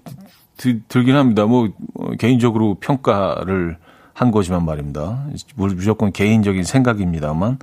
드, 0.56 0.82
들긴 0.86 1.16
합니다. 1.16 1.46
뭐, 1.46 1.68
어, 1.94 2.10
개인적으로 2.16 2.76
평가를 2.78 3.76
한 4.12 4.30
거지만 4.30 4.64
말입니다. 4.64 5.24
무조건 5.56 6.12
개인적인 6.12 6.62
생각입니다만. 6.62 7.58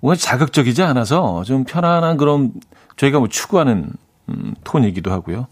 뭔가 0.00 0.16
자극적이지 0.16 0.82
않아서 0.82 1.44
좀 1.44 1.62
편안한 1.62 2.16
그런 2.16 2.52
저희가 2.96 3.20
뭐 3.20 3.28
추구하는 3.28 3.92
음, 4.28 4.56
톤이기도 4.64 5.12
하고요. 5.12 5.46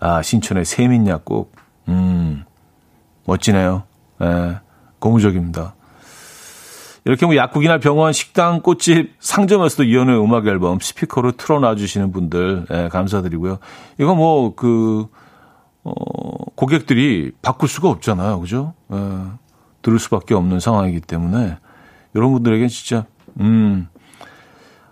아, 0.00 0.22
신촌의 0.22 0.64
세민약국. 0.64 1.54
음. 1.88 2.46
멋지네요. 3.26 3.82
예, 4.22 4.58
고무적입니다. 4.98 5.74
이렇게 7.04 7.24
뭐 7.26 7.36
약국이나 7.36 7.78
병원, 7.78 8.12
식당, 8.12 8.62
꽃집, 8.62 9.14
상점에서도 9.20 9.84
이연의 9.84 10.20
음악 10.20 10.46
앨범 10.46 10.80
스피커로 10.80 11.32
틀어놔 11.32 11.76
주시는 11.76 12.12
분들 12.12 12.66
예, 12.70 12.88
감사드리고요. 12.88 13.58
이거 13.98 14.14
뭐 14.14 14.54
그 14.56 15.06
어, 15.86 15.92
고객들이 16.56 17.30
바꿀 17.42 17.68
수가 17.68 17.88
없잖아요, 17.88 18.40
그죠? 18.40 18.74
예, 18.92 18.96
들을 19.82 20.00
수밖에 20.00 20.34
없는 20.34 20.58
상황이기 20.58 21.00
때문에 21.00 21.58
이런 22.12 22.32
분들에게 22.32 22.66
진짜 22.66 23.06
음. 23.40 23.86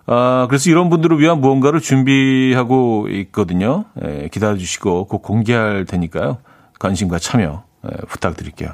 아, 0.06 0.46
그래서 0.48 0.70
이런 0.70 0.90
분들을 0.90 1.18
위한 1.18 1.40
무언가를 1.40 1.80
준비하고 1.80 3.08
있거든요. 3.08 3.86
예, 4.04 4.28
기다려 4.30 4.56
주시고 4.56 5.06
곧 5.06 5.18
공개할 5.18 5.84
테니까요. 5.86 6.38
관심과 6.78 7.18
참여 7.18 7.44
예, 7.44 7.73
부탁드릴게요. 8.08 8.70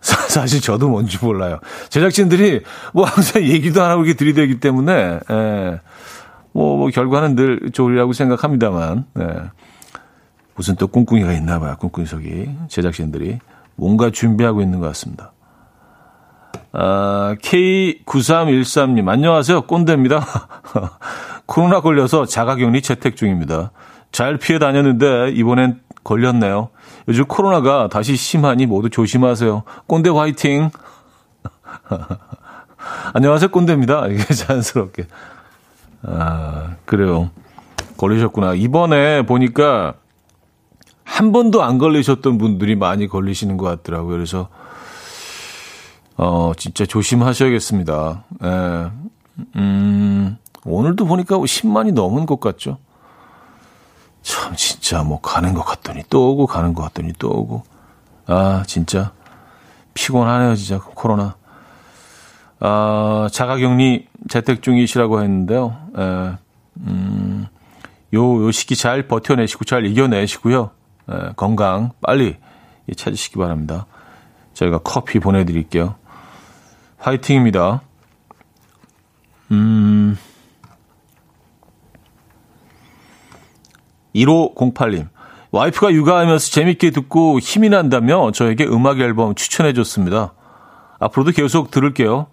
사실 0.00 0.60
저도 0.60 0.88
뭔지 0.88 1.18
몰라요. 1.20 1.58
제작진들이 1.88 2.62
뭐 2.92 3.04
항상 3.04 3.42
얘기도 3.42 3.82
안 3.82 3.90
하고 3.90 4.04
이렇게 4.04 4.16
들이대기 4.16 4.60
때문에, 4.60 5.20
예, 5.30 5.80
뭐, 6.52 6.76
뭐, 6.76 6.88
결과는 6.88 7.34
늘 7.34 7.70
좋으리라고 7.72 8.12
생각합니다만, 8.12 9.04
예. 9.20 9.24
무슨 10.54 10.74
또 10.74 10.88
꿍꿍이가 10.88 11.32
있나 11.34 11.60
봐요. 11.60 11.76
꿍꿍이 11.78 12.06
속이. 12.06 12.50
제작진들이. 12.68 13.38
뭔가 13.76 14.10
준비하고 14.10 14.60
있는 14.60 14.80
것 14.80 14.86
같습니다. 14.88 15.32
아, 16.72 17.36
K9313님, 17.40 19.08
안녕하세요. 19.08 19.62
꼰대입니다. 19.62 20.26
코로나 21.46 21.80
걸려서 21.80 22.26
자가격리 22.26 22.82
재택 22.82 23.16
중입니다. 23.16 23.70
잘 24.10 24.36
피해 24.36 24.58
다녔는데, 24.58 25.30
이번엔 25.36 25.80
걸렸네요. 26.02 26.70
요즘 27.08 27.24
코로나가 27.24 27.88
다시 27.88 28.16
심하니 28.16 28.66
모두 28.66 28.90
조심하세요. 28.90 29.62
꼰대 29.86 30.10
화이팅! 30.10 30.70
안녕하세요, 33.14 33.50
꼰대입니다. 33.50 34.08
이게 34.08 34.22
자연스럽게. 34.22 35.06
아, 36.02 36.76
그래요. 36.84 37.30
걸리셨구나. 37.96 38.54
이번에 38.54 39.24
보니까 39.24 39.94
한 41.02 41.32
번도 41.32 41.62
안 41.62 41.78
걸리셨던 41.78 42.36
분들이 42.36 42.76
많이 42.76 43.08
걸리시는 43.08 43.56
것 43.56 43.64
같더라고요. 43.64 44.14
그래서, 44.14 44.48
어, 46.18 46.52
진짜 46.58 46.84
조심하셔야겠습니다. 46.84 48.24
예. 48.44 48.90
음, 49.56 50.36
오늘도 50.66 51.06
보니까 51.06 51.36
10만이 51.38 51.92
넘은 51.92 52.26
것 52.26 52.38
같죠? 52.38 52.76
참, 54.22 54.54
진짜 54.56 55.02
뭐 55.02 55.20
가는 55.20 55.54
것 55.54 55.64
같더니 55.64 56.02
또 56.10 56.30
오고 56.30 56.46
가는 56.46 56.74
것 56.74 56.82
같더니 56.82 57.12
또 57.18 57.30
오고. 57.30 57.62
아, 58.26 58.62
진짜 58.66 59.12
피곤하네요, 59.94 60.54
진짜 60.54 60.78
코로나. 60.78 61.36
아, 62.60 63.28
자가격리 63.32 64.08
재택 64.28 64.62
중이시라고 64.62 65.22
했는데요. 65.22 65.76
에, 65.96 66.32
음, 66.80 67.46
요, 68.14 68.46
요 68.46 68.50
시기 68.50 68.76
잘 68.76 69.06
버텨내시고 69.06 69.64
잘 69.64 69.86
이겨내시고요. 69.86 70.70
에, 71.10 71.32
건강 71.36 71.92
빨리 72.00 72.36
찾으시기 72.96 73.38
바랍니다. 73.38 73.86
저희가 74.54 74.78
커피 74.78 75.20
보내드릴게요. 75.20 75.94
화이팅입니다. 76.98 77.82
음, 79.52 80.18
1508님. 84.14 85.08
와이프가 85.50 85.92
육아하면서 85.92 86.50
재밌게 86.50 86.90
듣고 86.90 87.38
힘이 87.38 87.70
난다며 87.70 88.32
저에게 88.32 88.66
음악 88.66 89.00
앨범 89.00 89.34
추천해 89.34 89.72
줬습니다. 89.72 90.34
앞으로도 90.98 91.30
계속 91.32 91.70
들을게요. 91.70 92.26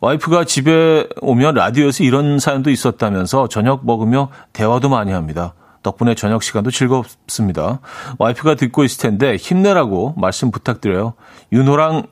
와이프가 0.00 0.44
집에 0.44 1.08
오면 1.20 1.54
라디오에서 1.54 2.04
이런 2.04 2.38
사연도 2.38 2.70
있었다면서 2.70 3.48
저녁 3.48 3.86
먹으며 3.86 4.30
대화도 4.52 4.88
많이 4.88 5.12
합니다. 5.12 5.54
덕분에 5.82 6.14
저녁 6.14 6.42
시간도 6.42 6.70
즐겁습니다. 6.70 7.80
와이프가 8.18 8.54
듣고 8.54 8.84
있을 8.84 9.00
텐데 9.00 9.36
힘내라고 9.36 10.14
말씀 10.16 10.50
부탁드려요. 10.50 11.14
윤호랑 11.52 12.06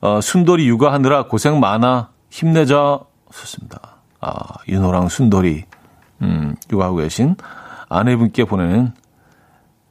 어, 0.00 0.20
순돌이 0.20 0.68
육아하느라 0.68 1.26
고생 1.26 1.60
많아 1.60 2.10
힘내자 2.30 3.00
좋습니다. 3.32 3.96
아, 4.20 4.40
윤호랑 4.68 5.08
순돌이 5.08 5.64
음, 6.22 6.56
육아하고 6.70 6.96
계신 6.96 7.36
아내분께 7.88 8.44
보내는 8.44 8.92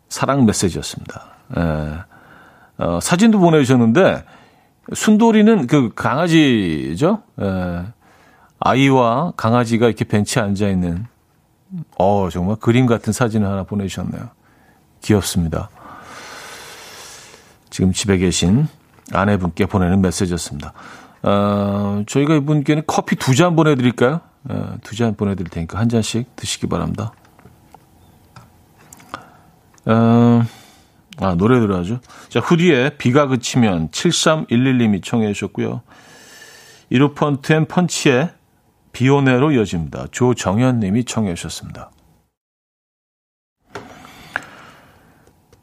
사랑 0.10 0.46
메시지였습니다. 0.46 1.26
에, 1.58 2.84
어, 2.84 3.00
사진도 3.02 3.40
보내주셨는데 3.40 4.24
순돌이는 4.94 5.68
그 5.68 5.92
강아지죠. 5.96 7.24
에, 7.42 7.84
아이와 8.60 9.34
강아지가 9.38 9.88
이렇게 9.88 10.06
벤치에 10.06 10.42
앉아 10.42 10.68
있는 10.70 11.06
어 12.00 12.30
정말 12.32 12.56
그림 12.56 12.86
같은 12.86 13.12
사진을 13.14 13.48
하나 13.48 13.64
보내주셨네요. 13.64 14.30
귀엽습니다. 15.02 15.70
지금 17.70 17.92
집에 17.92 18.18
계신 18.18 18.68
아내분께 19.14 19.66
보내는 19.68 20.02
메시지였습니다. 20.02 20.74
어, 21.24 22.04
저희가 22.08 22.36
이분께는 22.36 22.84
커피 22.88 23.16
두 23.16 23.34
잔 23.36 23.56
보내드릴까요? 23.56 24.22
어, 24.50 24.78
두잔 24.84 25.16
보내드릴 25.16 25.50
테니까 25.50 25.78
한 25.78 25.90
잔씩 25.90 26.36
드시기 26.36 26.68
바랍니다. 26.68 27.12
어, 29.88 30.44
아, 31.20 31.36
노래 31.36 31.60
들어야죠. 31.60 32.00
자, 32.30 32.40
후디의 32.40 32.92
비가 32.98 33.28
그치면 33.28 33.90
7311님이 33.90 35.04
청해 35.04 35.32
주셨고요. 35.34 35.82
이루펀트 36.90 37.54
and 37.54 37.66
펀치의 37.66 38.30
비오네로 38.92 39.52
이어집니다. 39.52 40.08
조정현 40.12 40.80
님이 40.80 41.06
청해 41.06 41.34
주셨습니다. 41.36 41.92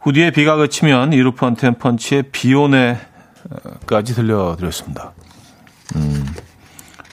후디의 0.00 0.30
비가 0.32 0.56
그치면 0.56 1.12
이루펀트 1.12 1.66
and 1.66 1.74
펀치의 1.78 2.24
비오네까지 2.32 4.14
들려드렸습니다. 4.14 5.12
음, 5.96 6.26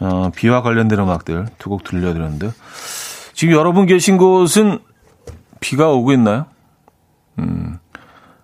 어, 0.02 0.30
비와 0.36 0.62
관련된 0.62 1.00
음악들 1.00 1.48
두 1.58 1.70
곡 1.70 1.84
들려드렸는데 1.84 2.52
지금 3.34 3.54
여러분 3.54 3.86
계신 3.86 4.18
곳은 4.18 4.80
비가 5.60 5.90
오고 5.90 6.12
있나요? 6.14 6.48
음, 7.42 7.80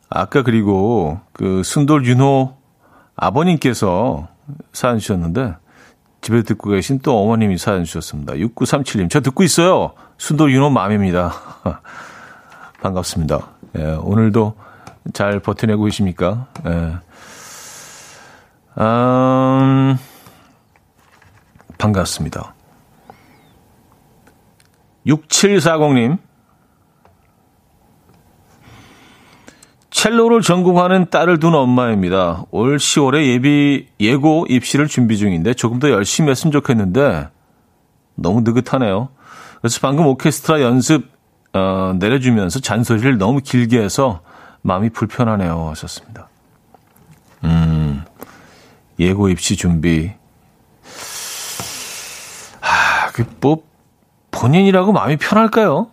아까 0.10 0.44
그리고 0.44 1.20
그 1.34 1.64
순돌 1.64 2.06
윤호 2.06 2.56
아버님께서 3.16 4.28
사연 4.74 5.00
주셨는데 5.00 5.56
집에 6.22 6.42
듣고 6.44 6.72
계신 6.72 7.00
또 7.00 7.22
어머님이 7.22 7.58
사연 7.58 7.84
주셨습니다. 7.84 8.34
6937님. 8.34 9.10
저 9.10 9.22
듣고 9.22 9.44
있어요. 9.44 9.94
순돌 10.18 10.52
윤호 10.52 10.70
맘입니다. 10.70 11.34
반갑습니다. 12.82 13.48
예, 13.78 13.86
오늘도 14.02 14.56
잘 15.14 15.40
버텨내고 15.40 15.86
계십니까? 15.86 16.48
예. 16.66 16.98
음, 18.80 19.98
반갑습니다. 21.78 22.54
6740님. 25.06 26.18
첼로를 29.98 30.42
전공하는 30.42 31.10
딸을 31.10 31.40
둔 31.40 31.56
엄마입니다. 31.56 32.44
올 32.52 32.78
10월에 32.78 33.34
예비 33.34 33.88
예고 34.00 34.46
입시를 34.48 34.88
준비 34.88 35.18
중인데 35.18 35.56
조금 35.56 35.80
더 35.80 35.90
열심히 35.90 36.30
했으면 36.30 36.52
좋겠는데 36.52 37.30
너무 38.14 38.42
느긋하네요. 38.42 39.10
그래서 39.60 39.80
방금 39.82 40.06
오케스트라 40.06 40.62
연습 40.62 41.10
어, 41.54 41.96
내려주면서 41.98 42.60
잔소리를 42.60 43.18
너무 43.18 43.40
길게 43.42 43.80
해서 43.82 44.22
마음이 44.62 44.92
불편하네요. 44.92 45.70
하셨습니다. 45.70 46.30
음, 47.46 48.04
예고 49.00 49.30
입시 49.30 49.56
준비. 49.56 50.12
아, 52.62 53.10
그, 53.14 53.26
뭐, 53.42 53.64
본인이라고 54.30 54.92
마음이 54.92 55.18
편할까요? 55.18 55.90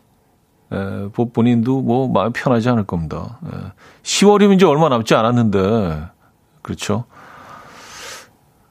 에, 0.74 1.08
본인도 1.32 1.80
뭐 1.82 2.08
마음 2.08 2.32
편하지 2.32 2.68
않을 2.70 2.84
겁니다. 2.84 3.38
에, 3.46 3.72
10월이면 4.02 4.54
이제 4.56 4.66
얼마 4.66 4.88
남지 4.88 5.14
않았는데, 5.14 6.08
그렇죠. 6.62 7.04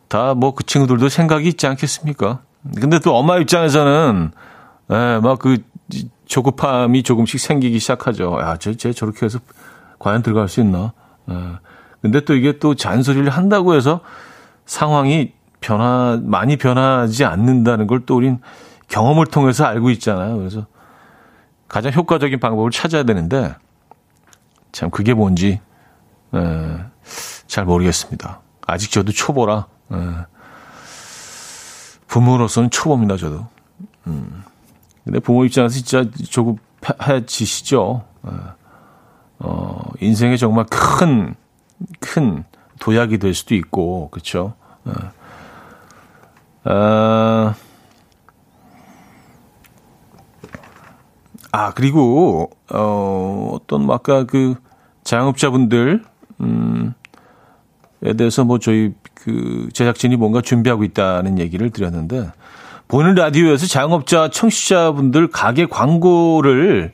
다 0.09 0.33
뭐 0.35 0.53
그 0.53 0.63
친구들도 0.63 1.09
생각이 1.09 1.47
있지 1.47 1.65
않겠습니까? 1.67 2.41
근데 2.79 2.99
또 2.99 3.15
엄마 3.15 3.37
입장에서는, 3.37 4.31
에, 4.91 5.19
막그 5.19 5.57
조급함이 6.25 7.03
조금씩 7.03 7.39
생기기 7.39 7.79
시작하죠. 7.79 8.37
야, 8.41 8.57
쟤, 8.57 8.75
쟤 8.75 8.91
저렇게 8.93 9.25
해서 9.25 9.39
과연 9.99 10.21
들어갈 10.23 10.47
수 10.47 10.61
있나? 10.61 10.93
에, 11.29 11.33
근데 12.01 12.19
또 12.21 12.35
이게 12.35 12.59
또 12.59 12.75
잔소리를 12.75 13.29
한다고 13.29 13.75
해서 13.75 14.01
상황이 14.65 15.31
변화, 15.61 16.19
많이 16.21 16.57
변하지 16.57 17.23
않는다는 17.25 17.87
걸 17.87 18.01
또 18.05 18.15
우린 18.17 18.39
경험을 18.89 19.25
통해서 19.27 19.63
알고 19.65 19.89
있잖아요. 19.91 20.37
그래서 20.37 20.65
가장 21.73 21.91
효과적인 21.91 22.39
방법을 22.39 22.69
찾아야 22.69 23.01
되는데 23.01 23.55
참 24.71 24.91
그게 24.91 25.15
뭔지 25.15 25.59
에, 26.35 26.77
잘 27.47 27.65
모르겠습니다. 27.65 28.41
아직 28.67 28.91
저도 28.91 29.11
초보라 29.11 29.65
에, 29.91 29.95
부모로서는 32.05 32.69
초보입니다. 32.69 33.17
저도. 33.17 33.47
음. 34.05 34.43
근데 35.03 35.17
부모 35.17 35.45
입장에서 35.45 35.73
진짜 35.73 36.05
조급해지시죠. 36.29 38.05
에, 38.27 38.29
어, 39.39 39.83
인생에 39.99 40.37
정말 40.37 40.65
큰, 40.69 41.33
큰 41.99 42.43
도약이 42.79 43.17
될 43.17 43.33
수도 43.33 43.55
있고, 43.55 44.11
그쵸? 44.11 44.53
에. 44.85 44.91
아, 46.65 47.55
아, 51.55 51.71
그리고, 51.71 52.49
어, 52.73 53.51
어떤, 53.53 53.85
뭐 53.85 53.93
아까 53.93 54.23
그, 54.25 54.55
자영업자분들, 55.03 56.03
음, 56.41 56.95
에 58.03 58.13
대해서 58.13 58.43
뭐 58.43 58.57
저희 58.57 58.91
그 59.13 59.69
제작진이 59.71 60.15
뭔가 60.15 60.41
준비하고 60.41 60.83
있다는 60.83 61.37
얘기를 61.37 61.69
드렸는데, 61.69 62.31
보는 62.87 63.13
라디오에서 63.13 63.67
자영업자 63.67 64.31
청취자분들 64.31 65.27
가게 65.27 65.67
광고를 65.67 66.91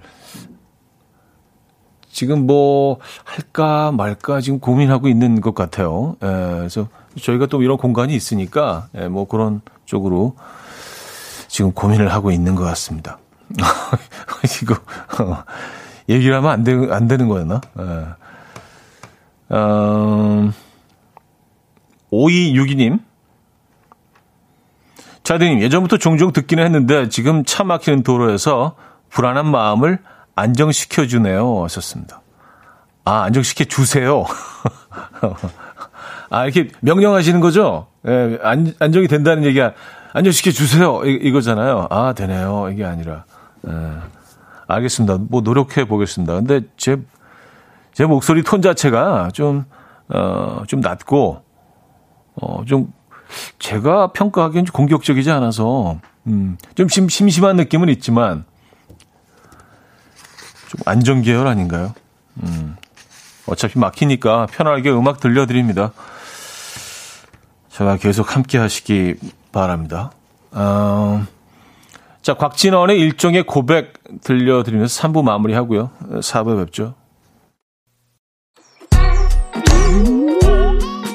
지금 2.12 2.46
뭐 2.46 3.00
할까 3.24 3.94
말까 3.94 4.42
지금 4.42 4.60
고민하고 4.60 5.08
있는 5.08 5.40
것 5.40 5.56
같아요. 5.56 6.18
에, 6.22 6.28
그래서 6.28 6.90
저희가 7.18 7.46
또 7.46 7.64
이런 7.64 7.78
공간이 7.78 8.14
있으니까 8.14 8.90
에, 8.94 9.08
뭐 9.08 9.26
그런 9.26 9.62
쪽으로 9.86 10.36
지금 11.48 11.72
고민을 11.72 12.12
하고 12.12 12.32
있는 12.32 12.56
것 12.56 12.66
같습니다. 12.66 13.20
이거, 14.62 14.76
어, 15.24 15.44
얘기를 16.08 16.36
하면 16.36 16.52
안, 16.52 16.64
되, 16.64 16.74
안 16.92 17.08
되는 17.08 17.28
거였나? 17.28 17.62
예. 17.80 19.56
음, 19.56 20.54
5262님. 22.12 23.00
자드님, 25.24 25.62
예전부터 25.62 25.98
종종 25.98 26.34
듣기는 26.34 26.64
했는데 26.64 27.10
지금 27.10 27.44
차 27.46 27.64
막히는 27.64 28.04
도로에서 28.04 28.76
불안한 29.10 29.46
마음을 29.46 30.00
안정시켜주네요. 30.36 31.64
하셨습니다. 31.64 32.22
아, 33.06 33.24
안정시켜 33.24 33.66
주세요. 33.66 34.26
아, 36.30 36.46
이렇게 36.46 36.70
명령하시는 36.82 37.40
거죠? 37.40 37.88
예, 38.08 38.40
안, 38.42 38.74
안정이 38.80 39.08
된다는 39.08 39.44
얘기가 39.44 39.74
안정시켜 40.14 40.52
주세요. 40.52 41.02
이, 41.06 41.14
이거잖아요. 41.14 41.88
아, 41.90 42.14
되네요. 42.14 42.70
이게 42.72 42.86
아니라. 42.86 43.26
예. 43.68 43.72
알겠습니다. 44.68 45.18
뭐 45.30 45.42
노력해 45.42 45.86
보겠습니다. 45.86 46.36
근데 46.36 46.62
제, 46.78 46.98
제 47.94 48.06
목소리 48.06 48.44
톤 48.44 48.62
자체가 48.62 49.32
좀, 49.34 49.66
어, 50.10 50.64
좀 50.68 50.80
낮고, 50.80 51.42
어, 52.36 52.64
좀, 52.66 52.94
제가 53.58 54.12
평가하기엔 54.12 54.66
좀 54.66 54.74
공격적이지 54.74 55.32
않아서, 55.32 56.00
음, 56.28 56.58
좀 56.76 56.88
심, 56.88 57.10
심심한 57.10 57.56
느낌은 57.56 57.90
있지만, 57.90 58.46
좀 60.68 60.82
안정계열 60.86 61.48
아닌가요? 61.48 61.94
음, 62.44 62.76
어차피 63.48 63.80
막히니까 63.80 64.46
편하게 64.52 64.92
음악 64.92 65.20
들려드립니다. 65.20 65.92
제가 67.70 67.98
계속 67.98 68.36
함께 68.36 68.60
하시기 68.60 69.16
바랍니다. 69.52 70.12
어, 70.52 71.26
자, 72.30 72.36
곽진원의 72.36 73.00
일종의 73.00 73.42
고백 73.42 73.94
들려드리면서 74.22 75.02
3부 75.02 75.24
마무리하고요. 75.24 75.90
4부에 76.22 76.64
뵙죠. 76.64 76.94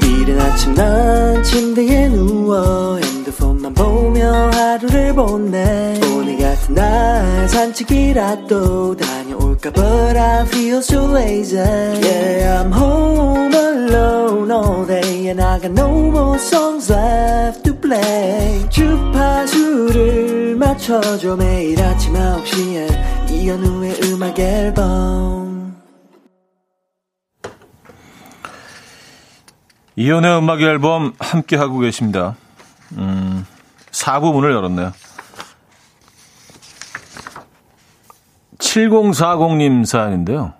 이른 0.02 0.40
아침 0.40 0.74
난 0.74 1.40
침대에 1.44 2.08
누워 2.08 2.96
핸드폰만 2.96 3.74
보며 3.74 4.50
하루를 4.54 5.14
보내 5.14 6.00
오늘 6.16 6.36
같은 6.36 6.74
날 6.74 7.48
산책이라도 7.48 8.96
다 8.96 9.06
볼까 9.54 9.70
But 9.70 10.16
I 10.16 10.42
feel 10.46 10.78
so 10.78 11.06
lazy 11.06 11.58
Yeah 11.58 12.60
I'm 12.60 12.72
home 12.72 13.54
alone 13.54 14.50
all 14.50 14.86
day 14.86 15.28
And 15.28 15.40
I 15.40 15.58
got 15.58 15.72
no 15.72 16.10
more 16.10 16.38
songs 16.38 16.90
left 16.90 17.74
play 17.85 18.68
주파수를 18.70 20.57
맞춰줘. 20.57 21.37
매일 21.37 21.80
아침 21.82 22.14
9시에 22.14 23.30
이현우의 23.30 24.01
음악 24.05 24.39
앨범. 24.39 25.76
이현우의 29.97 30.39
음악 30.39 30.62
앨범 30.62 31.12
함께하고 31.18 31.78
계십니다. 31.78 32.37
음, 32.97 33.47
4부 33.91 34.32
문을 34.32 34.53
열었네요. 34.53 34.93
7040님 38.59 39.85
사연인데요. 39.85 40.55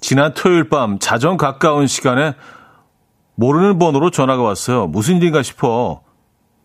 지난 0.00 0.34
토요일 0.34 0.68
밤 0.68 0.98
자정 0.98 1.36
가까운 1.36 1.86
시간에 1.86 2.34
모르는 3.40 3.78
번호로 3.78 4.10
전화가 4.10 4.42
왔어요. 4.42 4.86
무슨 4.86 5.16
일인가 5.16 5.42
싶어. 5.42 6.02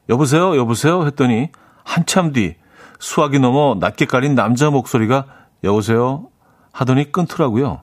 여보세요? 0.09 0.57
여보세요? 0.57 1.05
했더니 1.05 1.49
한참 1.86 2.34
뒤 2.34 2.55
수화기 2.99 3.39
넘어 3.39 3.78
낮게 3.80 4.07
깔린 4.07 4.36
남자 4.36 4.69
목소리가 4.69 5.26
여보세요? 5.63 6.28
하더니 6.73 7.13
끊더라고요. 7.13 7.82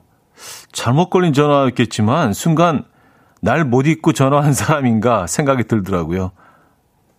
잘못 0.71 1.09
걸린 1.09 1.33
전화였겠지만 1.33 2.33
순간 2.33 2.85
날 3.41 3.65
못 3.65 3.87
잊고 3.87 4.13
전화한 4.13 4.53
사람인가 4.53 5.25
생각이 5.25 5.63
들더라고요. 5.63 6.31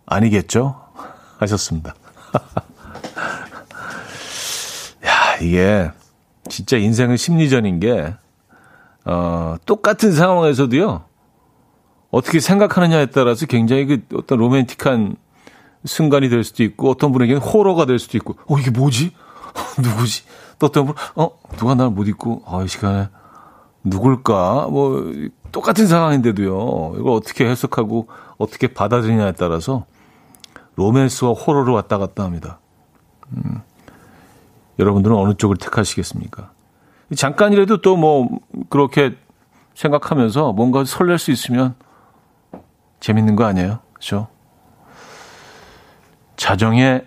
아니겠죠? 0.06 0.80
하셨습니다. 1.40 1.92
이게 5.42 5.90
진짜 6.48 6.76
인생은 6.76 7.16
심리전인 7.16 7.80
게, 7.80 8.14
어, 9.04 9.56
똑같은 9.66 10.12
상황에서도요, 10.12 11.04
어떻게 12.14 12.38
생각하느냐에 12.38 13.06
따라서 13.06 13.46
굉장히 13.46 13.86
그 13.86 14.02
어떤 14.16 14.38
로맨틱한 14.38 15.16
순간이 15.84 16.28
될 16.28 16.44
수도 16.44 16.62
있고, 16.62 16.90
어떤 16.90 17.10
분에게는 17.12 17.40
호러가 17.42 17.86
될 17.86 17.98
수도 17.98 18.16
있고, 18.16 18.36
어, 18.46 18.58
이게 18.58 18.70
뭐지? 18.70 19.12
누구지? 19.82 20.22
또 20.58 20.66
어떤 20.66 20.86
분, 20.86 20.94
어, 21.16 21.30
누가 21.56 21.74
날 21.74 21.90
못 21.90 22.06
잊고, 22.06 22.42
아, 22.46 22.62
이 22.62 22.68
시간에 22.68 23.08
누굴까? 23.82 24.68
뭐, 24.70 25.12
똑같은 25.50 25.86
상황인데도요, 25.88 26.94
이걸 26.98 27.12
어떻게 27.12 27.46
해석하고 27.46 28.08
어떻게 28.38 28.68
받아들이냐에 28.68 29.32
따라서 29.32 29.84
로맨스와 30.76 31.32
호러를 31.32 31.74
왔다 31.74 31.98
갔다 31.98 32.22
합니다. 32.24 32.60
음. 33.32 33.60
여러분들은 34.78 35.16
어느 35.16 35.34
쪽을 35.34 35.56
택하시겠습니까? 35.56 36.50
잠깐이라도 37.16 37.80
또 37.80 37.96
뭐 37.96 38.28
그렇게 38.70 39.16
생각하면서 39.74 40.52
뭔가 40.52 40.84
설렐 40.84 41.18
수 41.18 41.30
있으면 41.30 41.74
재밌는 43.04 43.36
거 43.36 43.44
아니에요? 43.44 43.80
그렇죠? 43.92 44.28
자정에 46.36 47.02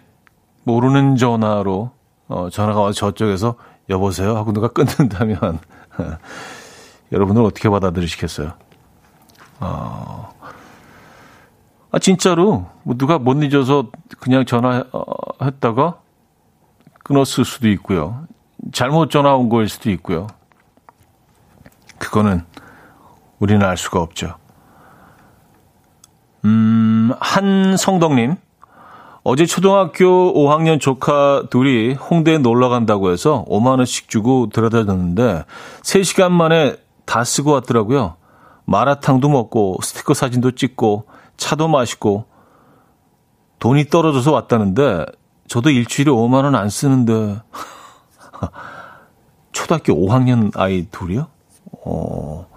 모르는 0.64 1.16
전화로 1.16 1.90
어, 2.28 2.50
전화가 2.52 2.82
와서 2.82 2.94
저쪽에서 2.94 3.56
여보세요 3.90 4.38
하고 4.38 4.54
누가 4.54 4.68
끊는다면 4.68 5.60
여러분들 7.12 7.42
어떻게 7.44 7.68
받아들이시겠어요? 7.68 8.54
어, 9.60 10.30
아 11.90 11.98
진짜로 11.98 12.68
뭐 12.84 12.96
누가 12.96 13.18
못 13.18 13.42
잊어서 13.42 13.90
그냥 14.20 14.46
전화했다가 14.46 16.00
끊었을 17.06 17.44
수도 17.44 17.70
있고요. 17.70 18.28
잘못 18.72 19.10
전화 19.10 19.36
온 19.36 19.50
거일 19.50 19.68
수도 19.68 19.90
있고요. 19.90 20.28
그거는 21.98 22.46
우리는 23.40 23.66
알 23.66 23.78
수가 23.78 24.00
없죠. 24.00 24.36
음, 26.48 27.12
한성덕님. 27.20 28.36
어제 29.24 29.46
초등학교 29.46 30.34
5학년 30.34 30.80
조카 30.80 31.44
둘이 31.50 31.94
홍대에 31.94 32.38
놀러 32.38 32.70
간다고 32.70 33.12
해서 33.12 33.44
5만원씩 33.50 34.08
주고 34.08 34.48
들여다 34.48 34.86
줬는데 34.86 35.44
3시간 35.82 36.32
만에 36.32 36.78
다 37.06 37.26
쓰고 37.26 37.52
왔더라고요. 37.52 38.16
마라탕도 38.64 39.28
먹고 39.28 39.80
스티커 39.84 40.14
사진도 40.14 40.52
찍고 40.52 41.08
차도 41.36 41.68
마시고 41.68 42.26
돈이 43.60 43.88
떨어져서 43.90 44.32
왔다는데 44.32 45.06
저도 45.50 45.72
일주일에 45.72 46.10
5만 46.10 46.44
원 46.46 46.56
안 46.56 46.70
쓰는데 46.70 47.42
초등학교 49.52 49.94
5학년 49.94 50.58
아이 50.58 50.88
둘이요? 50.90 51.28
어, 51.86 52.48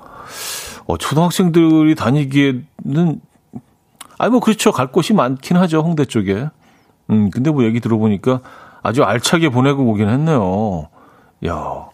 어 0.87 0.97
초등학생들이 0.97 1.97
다니기에는 1.97 3.21
아니 4.21 4.31
뭐 4.31 4.41
그렇죠 4.41 4.71
갈 4.71 4.89
곳이 4.89 5.15
많긴 5.15 5.57
하죠 5.57 5.81
홍대 5.81 6.05
쪽에. 6.05 6.51
음 7.09 7.31
근데 7.31 7.51
뭐 7.51 7.65
얘기 7.65 7.81
들어보니까 7.81 8.43
아주 8.83 9.03
알차게 9.03 9.49
보내고 9.49 9.83
오긴 9.91 10.11
했네요. 10.11 10.89
야 11.47 11.89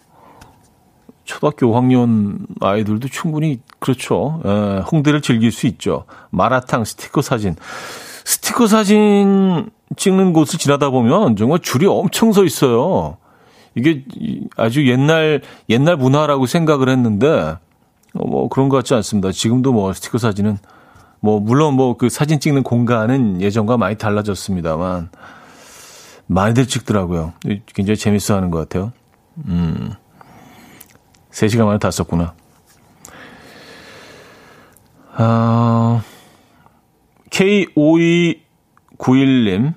초등학교 1.22 1.68
5학년 1.68 2.46
아이들도 2.60 3.06
충분히 3.10 3.60
그렇죠. 3.78 4.40
에, 4.44 4.80
홍대를 4.80 5.20
즐길 5.20 5.52
수 5.52 5.68
있죠. 5.68 6.04
마라탕 6.30 6.84
스티커 6.84 7.22
사진. 7.22 7.54
스티커 8.24 8.66
사진 8.66 9.70
찍는 9.94 10.32
곳을 10.32 10.58
지나다 10.58 10.90
보면 10.90 11.36
정말 11.36 11.60
줄이 11.60 11.86
엄청 11.86 12.32
서 12.32 12.44
있어요. 12.44 13.18
이게 13.76 14.02
아주 14.56 14.88
옛날 14.88 15.42
옛날 15.68 15.96
문화라고 15.96 16.46
생각을 16.46 16.88
했는데 16.88 17.56
어, 18.14 18.26
뭐 18.26 18.48
그런 18.48 18.68
것 18.68 18.78
같지 18.78 18.94
않습니다. 18.94 19.30
지금도 19.30 19.72
뭐 19.72 19.92
스티커 19.92 20.18
사진은 20.18 20.58
뭐 21.26 21.40
물론 21.40 21.74
뭐 21.74 21.98
그 21.98 22.08
사진 22.08 22.38
찍는 22.38 22.62
공간은 22.62 23.40
예전과 23.40 23.76
많이 23.78 23.96
달라졌습니다만 23.96 25.08
많이들 26.26 26.68
찍더라고요. 26.68 27.32
굉장히 27.74 27.96
재밌어 27.96 28.36
하는 28.36 28.52
것 28.52 28.60
같아요. 28.60 28.92
음. 29.46 29.90
3시간 31.32 31.64
만에 31.64 31.78
다 31.78 31.90
썼구나. 31.90 32.34
아, 35.16 36.04
K5291님. 37.30 39.74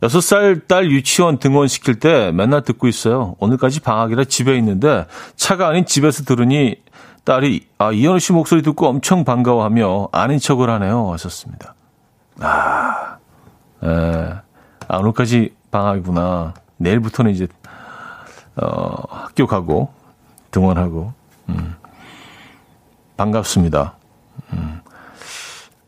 6살 0.00 0.66
딸 0.66 0.90
유치원 0.90 1.38
등원시킬 1.38 2.00
때 2.00 2.32
맨날 2.32 2.62
듣고 2.62 2.88
있어요. 2.88 3.36
오늘까지 3.38 3.78
방학이라 3.80 4.24
집에 4.24 4.58
있는데 4.58 5.06
차가 5.36 5.68
아닌 5.68 5.86
집에서 5.86 6.24
들으니 6.24 6.82
딸이 7.24 7.68
아, 7.78 7.92
이현우 7.92 8.18
씨 8.18 8.32
목소리 8.32 8.62
듣고 8.62 8.86
엄청 8.88 9.24
반가워하며 9.24 10.08
아는 10.12 10.38
척을 10.38 10.70
하네요. 10.70 11.12
하셨습니다. 11.12 11.74
아, 12.40 13.16
에, 13.82 14.34
아, 14.88 14.96
오늘까지 14.98 15.54
방학이구나. 15.70 16.54
내일부터는 16.78 17.32
이제, 17.32 17.46
어, 18.56 19.02
학교 19.10 19.46
가고, 19.46 19.92
등원하고, 20.50 21.12
음, 21.48 21.74
반갑습니다. 23.16 23.94
음. 24.52 24.80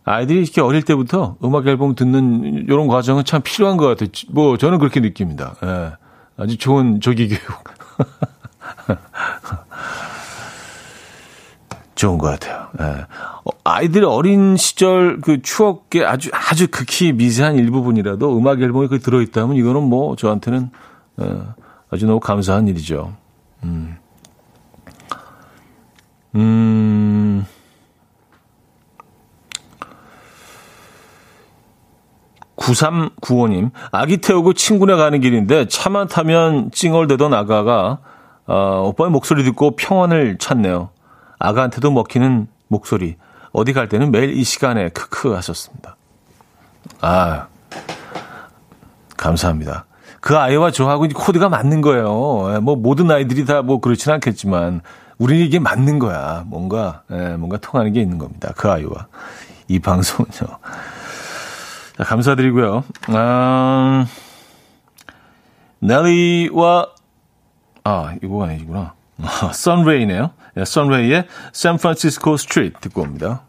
아이들이 0.04 0.42
이렇게 0.42 0.60
어릴 0.60 0.82
때부터 0.82 1.36
음악 1.44 1.66
앨범 1.68 1.94
듣는 1.94 2.64
이런 2.66 2.88
과정은 2.88 3.24
참 3.24 3.42
필요한 3.42 3.76
것 3.76 3.86
같아요. 3.86 4.08
뭐 4.30 4.56
저는 4.56 4.78
그렇게 4.78 4.98
느낍니다. 5.00 5.54
예. 5.62 5.92
아주 6.36 6.56
좋은 6.56 7.00
조기 7.00 7.28
교육. 7.28 7.40
좋은 12.00 12.16
것 12.16 12.28
같아요. 12.28 12.68
예. 12.80 13.04
어, 13.44 13.50
아이들 13.62 14.04
어린 14.04 14.56
시절 14.56 15.20
그 15.20 15.42
추억의 15.42 16.06
아주 16.06 16.30
아주 16.32 16.68
극히 16.70 17.12
미세한 17.12 17.56
일부분이라도 17.56 18.38
음악 18.38 18.62
앨범에 18.62 18.86
그 18.86 19.00
들어 19.00 19.20
있다면 19.20 19.56
이거는 19.56 19.82
뭐 19.82 20.16
저한테는 20.16 20.70
예, 21.20 21.42
아주 21.90 22.06
너무 22.06 22.18
감사한 22.18 22.68
일이죠. 22.68 23.12
음. 23.64 23.98
음. 26.36 27.44
구삼구호님 32.54 33.70
아기 33.92 34.18
태우고 34.18 34.54
친구네 34.54 34.94
가는 34.94 35.20
길인데 35.20 35.68
차만 35.68 36.08
타면 36.08 36.70
찡얼대던 36.70 37.34
아가가 37.34 37.98
어, 38.46 38.84
오빠의 38.86 39.10
목소리 39.10 39.44
듣고 39.44 39.76
평안을 39.76 40.38
찾네요. 40.38 40.88
아가한테도 41.40 41.90
먹히는 41.90 42.46
목소리. 42.68 43.16
어디 43.52 43.72
갈 43.72 43.88
때는 43.88 44.12
매일 44.12 44.36
이 44.36 44.44
시간에 44.44 44.90
크크 44.90 45.32
하셨습니다. 45.34 45.96
아, 47.00 47.48
감사합니다. 49.16 49.86
그 50.20 50.36
아이와 50.38 50.70
저하고 50.70 51.08
코드가 51.08 51.48
맞는 51.48 51.80
거예요. 51.80 52.54
예, 52.54 52.58
뭐 52.58 52.76
모든 52.76 53.10
아이들이 53.10 53.44
다 53.46 53.62
뭐 53.62 53.80
그렇지는 53.80 54.14
않겠지만 54.16 54.82
우리는 55.18 55.44
이게 55.44 55.58
맞는 55.58 55.98
거야. 55.98 56.44
뭔가 56.46 57.02
예, 57.10 57.36
뭔가 57.36 57.56
통하는 57.56 57.92
게 57.92 58.00
있는 58.00 58.18
겁니다. 58.18 58.52
그 58.56 58.70
아이와 58.70 59.08
이 59.68 59.78
방송은요. 59.78 60.30
자, 61.96 62.04
감사드리고요. 62.04 62.84
아, 63.08 64.06
넬리와 65.80 66.86
아 67.84 68.14
이거 68.22 68.44
아니구나. 68.44 68.92
Sun 69.52 69.74
Rai네요. 69.74 70.30
Sun 70.64 70.88
Rai의 70.88 71.26
San 71.52 71.73
Francisco 71.73 72.36
Street 72.36 72.80
듣고 72.80 73.02
옵니다. 73.02 73.42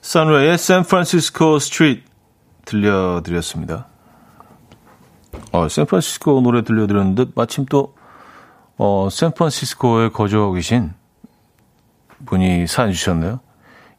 Sun 0.00 0.22
Rai의 0.22 0.58
San 0.58 0.83
Francisco 0.83 1.58
Street 1.58 2.10
들려드렸습니다. 2.64 3.86
어, 5.52 5.68
샌프란시스코 5.68 6.40
노래 6.40 6.62
들려드렸는데 6.62 7.26
마침 7.34 7.66
또 7.66 7.94
어, 8.76 9.08
샌프란시스코에 9.10 10.10
거주하고 10.10 10.52
계신 10.52 10.94
분이 12.26 12.66
사연 12.66 12.92
주셨네요. 12.92 13.40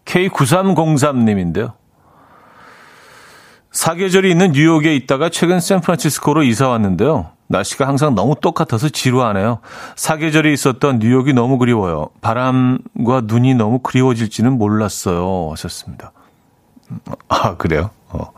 K9303님인데요. 0.05 1.73
사계절이 3.71 4.29
있는 4.31 4.51
뉴욕에 4.51 4.95
있다가 4.95 5.29
최근 5.29 5.59
샌프란시스코로 5.59 6.43
이사 6.43 6.67
왔는데요. 6.67 7.31
날씨가 7.51 7.87
항상 7.87 8.15
너무 8.15 8.35
똑같아서 8.39 8.89
지루하네요. 8.89 9.59
사계절이 9.95 10.51
있었던 10.53 10.99
뉴욕이 10.99 11.33
너무 11.33 11.57
그리워요. 11.57 12.09
바람과 12.21 13.21
눈이 13.25 13.55
너무 13.55 13.79
그리워질지는 13.79 14.57
몰랐어요. 14.57 15.51
하셨습니다. 15.51 16.11
아, 17.27 17.55
그래요? 17.57 17.91
어. 18.09 18.31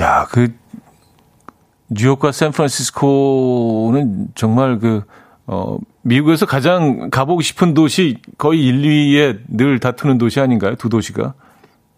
야, 0.00 0.26
그, 0.30 0.54
뉴욕과 1.90 2.32
샌프란시스코는 2.32 4.28
정말 4.34 4.78
그, 4.78 5.04
어, 5.46 5.76
미국에서 6.02 6.46
가장 6.46 7.10
가보고 7.10 7.42
싶은 7.42 7.74
도시 7.74 8.18
거의 8.38 8.64
1, 8.64 8.82
2위에 8.82 9.38
늘 9.48 9.78
다투는 9.78 10.18
도시 10.18 10.40
아닌가요? 10.40 10.76
두 10.76 10.88
도시가. 10.88 11.34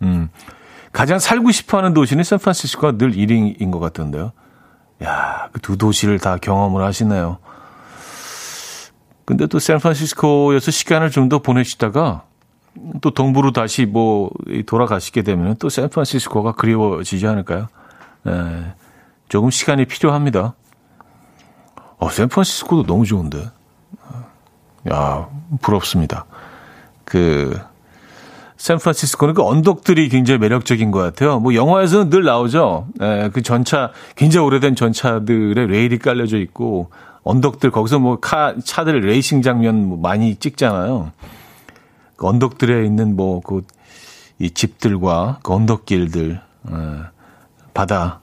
음. 0.03 0.28
가장 0.92 1.18
살고 1.18 1.51
싶어 1.51 1.78
하는 1.78 1.95
도시는 1.95 2.24
샌프란시스코가 2.24 2.99
늘 2.99 3.12
1위인 3.12 3.70
것 3.70 3.78
같던데요. 3.78 4.32
야, 5.05 5.48
그 5.52 5.61
두 5.61 5.76
도시를 5.76 6.18
다 6.18 6.36
경험을 6.38 6.82
하시네요. 6.84 7.38
근데 9.24 9.46
또 9.46 9.59
샌프란시스코에서 9.59 10.70
시간을 10.70 11.11
좀 11.11 11.28
더 11.28 11.38
보내시다가 11.40 12.24
또 13.00 13.11
동부로 13.12 13.52
다시 13.52 13.86
뭐 13.86 14.30
돌아가시게 14.66 15.22
되면 15.22 15.57
또 15.59 15.68
샌프란시스코가 15.68 16.52
그리워지지 16.52 17.26
않을까요? 17.26 17.68
네, 18.24 18.74
조금 19.28 19.50
시간이 19.50 19.86
필요합니다. 19.86 20.55
어, 21.98 22.11
샌프란시스코도 22.11 22.84
너무 22.84 23.07
좋은데. 23.07 23.50
야, 24.92 25.28
부럽습니다. 25.62 26.26
그, 27.05 27.59
샌프란시스코는 28.57 29.34
그 29.34 29.42
언덕들이 29.42 30.09
굉장히 30.09 30.38
매력적인 30.38 30.90
것 30.90 31.00
같아요. 31.00 31.40
뭐 31.40 31.55
영화에서는 31.55 32.11
늘 32.11 32.24
나오죠. 32.24 32.86
에, 33.00 33.24
예, 33.24 33.30
그 33.32 33.42
전차 33.42 33.90
굉장히 34.16 34.46
오래된 34.46 34.76
전차들의 34.76 35.66
레일이 35.66 35.98
깔려져 35.98 36.38
있고 36.38 36.90
언덕들 37.24 37.70
거기서 37.70 37.98
뭐 37.98 38.18
카, 38.20 38.55
차들 38.62 39.00
레이싱 39.00 39.42
장면 39.42 39.88
뭐 39.88 39.98
많이 39.98 40.36
찍잖아요. 40.36 41.12
그 42.16 42.26
언덕들에 42.28 42.84
있는 42.86 43.16
뭐 43.16 43.40
그 43.40 43.62
이 44.38 44.50
집들과 44.50 45.38
그 45.42 45.52
언덕길들 45.52 46.32
에, 46.32 46.72
예, 46.72 46.98
바다 47.72 48.20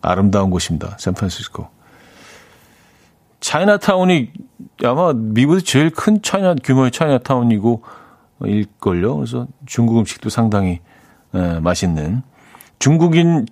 아름다운 0.00 0.50
곳입니다. 0.50 0.96
샌프란시스코. 0.98 1.68
차이나타운이 3.40 4.32
아마 4.84 5.12
미국에서 5.12 5.64
제일 5.64 5.90
큰 5.90 6.20
차이나 6.22 6.54
규모의 6.62 6.90
차이나타운이고 6.90 7.82
일걸요. 8.40 9.16
그래서 9.16 9.46
중국 9.64 9.98
음식도 9.98 10.28
상당히 10.28 10.80
에, 11.34 11.60
맛있는 11.60 12.22
중국인 12.78 13.46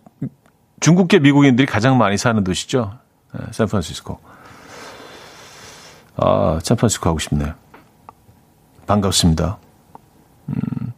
중국계 0.80 1.20
미국인들이 1.20 1.66
가장 1.66 1.96
많이 1.98 2.16
사는 2.16 2.42
도시죠. 2.44 2.98
에, 3.34 3.52
샌프란시스코. 3.52 4.18
아, 6.16 6.58
샌프란시스코 6.62 7.08
가고 7.08 7.18
싶네요. 7.18 7.54
반갑습니다. 8.86 9.58
음, 10.48 10.92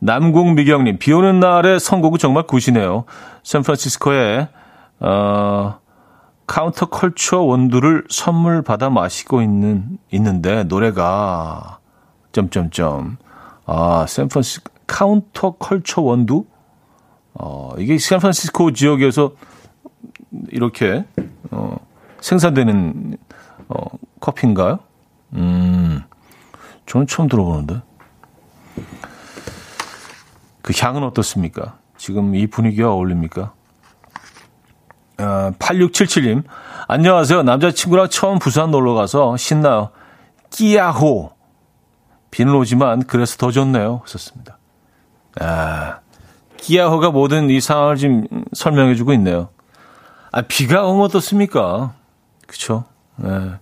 남궁미경님, 0.00 0.98
비 0.98 1.12
오는 1.12 1.40
날에 1.40 1.78
선곡은 1.78 2.18
정말 2.18 2.44
good이네요. 2.44 3.04
샌프란시스코에, 3.44 4.48
어, 5.00 5.78
Counter 6.46 6.86
Culture 6.86 7.40
원두를 7.40 8.04
선물 8.10 8.62
받아 8.62 8.90
마시고 8.90 9.42
있는, 9.42 9.98
있는데, 10.10 10.64
노래가, 10.64 11.78
점점점, 12.32 13.18
아, 13.70 14.06
샌프란시스코 14.08 14.72
Counter 14.86 15.50
Culture 15.50 16.00
원두? 16.00 16.46
어, 17.34 17.74
이게 17.76 17.98
샌프란시스코 17.98 18.72
지역에서 18.72 19.32
이렇게 20.48 21.04
어, 21.50 21.76
생산되는 22.22 23.18
어, 23.68 23.84
커피인가요? 24.20 24.78
음, 25.34 26.02
저는 26.86 27.06
처음 27.06 27.28
들어보는데. 27.28 27.82
그 30.62 30.72
향은 30.74 31.02
어떻습니까? 31.02 31.76
지금 31.98 32.34
이 32.34 32.46
분위기와 32.46 32.92
어울립니까? 32.92 33.52
어, 35.18 35.52
8677님, 35.58 36.42
안녕하세요. 36.86 37.42
남자친구랑 37.42 38.08
처음 38.08 38.38
부산 38.38 38.70
놀러 38.70 38.94
가서 38.94 39.36
신나요. 39.36 39.90
끼야호. 40.48 41.37
비는 42.30 42.54
오지만 42.54 43.04
그래서 43.04 43.36
더 43.36 43.50
좋네요. 43.50 44.02
썼습니다. 44.06 44.58
아, 45.40 46.00
기아호가 46.56 47.10
모든 47.10 47.48
이 47.50 47.60
상황을 47.60 47.96
지금 47.96 48.26
설명해 48.52 48.94
주고 48.94 49.12
있네요. 49.14 49.48
아, 50.32 50.42
비가 50.42 50.84
오면 50.86 51.04
어떻습니까? 51.06 51.94
그쵸? 52.46 52.84
네. 53.16 53.52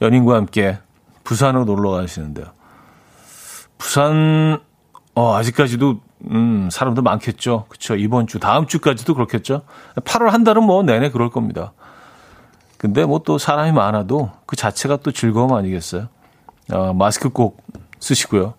연인과 0.00 0.34
함께 0.36 0.78
부산으로 1.24 1.64
놀러 1.64 1.90
가시는데요. 1.92 2.46
부산, 3.78 4.60
어, 5.14 5.34
아직까지도, 5.36 6.00
음, 6.30 6.68
사람들 6.70 7.02
많겠죠. 7.02 7.66
그쵸? 7.68 7.94
이번 7.96 8.26
주, 8.26 8.38
다음 8.38 8.66
주까지도 8.66 9.14
그렇겠죠. 9.14 9.62
8월 9.96 10.30
한 10.30 10.44
달은 10.44 10.62
뭐 10.62 10.82
내내 10.82 11.10
그럴 11.10 11.30
겁니다. 11.30 11.72
근데 12.78 13.04
뭐 13.04 13.20
또 13.24 13.38
사람이 13.38 13.70
많아도 13.72 14.30
그 14.46 14.56
자체가 14.56 14.96
또 14.98 15.12
즐거움 15.12 15.52
아니겠어요? 15.54 16.08
어, 16.72 16.92
마스크 16.92 17.28
꼭 17.28 17.62
쓰시고요. 18.02 18.54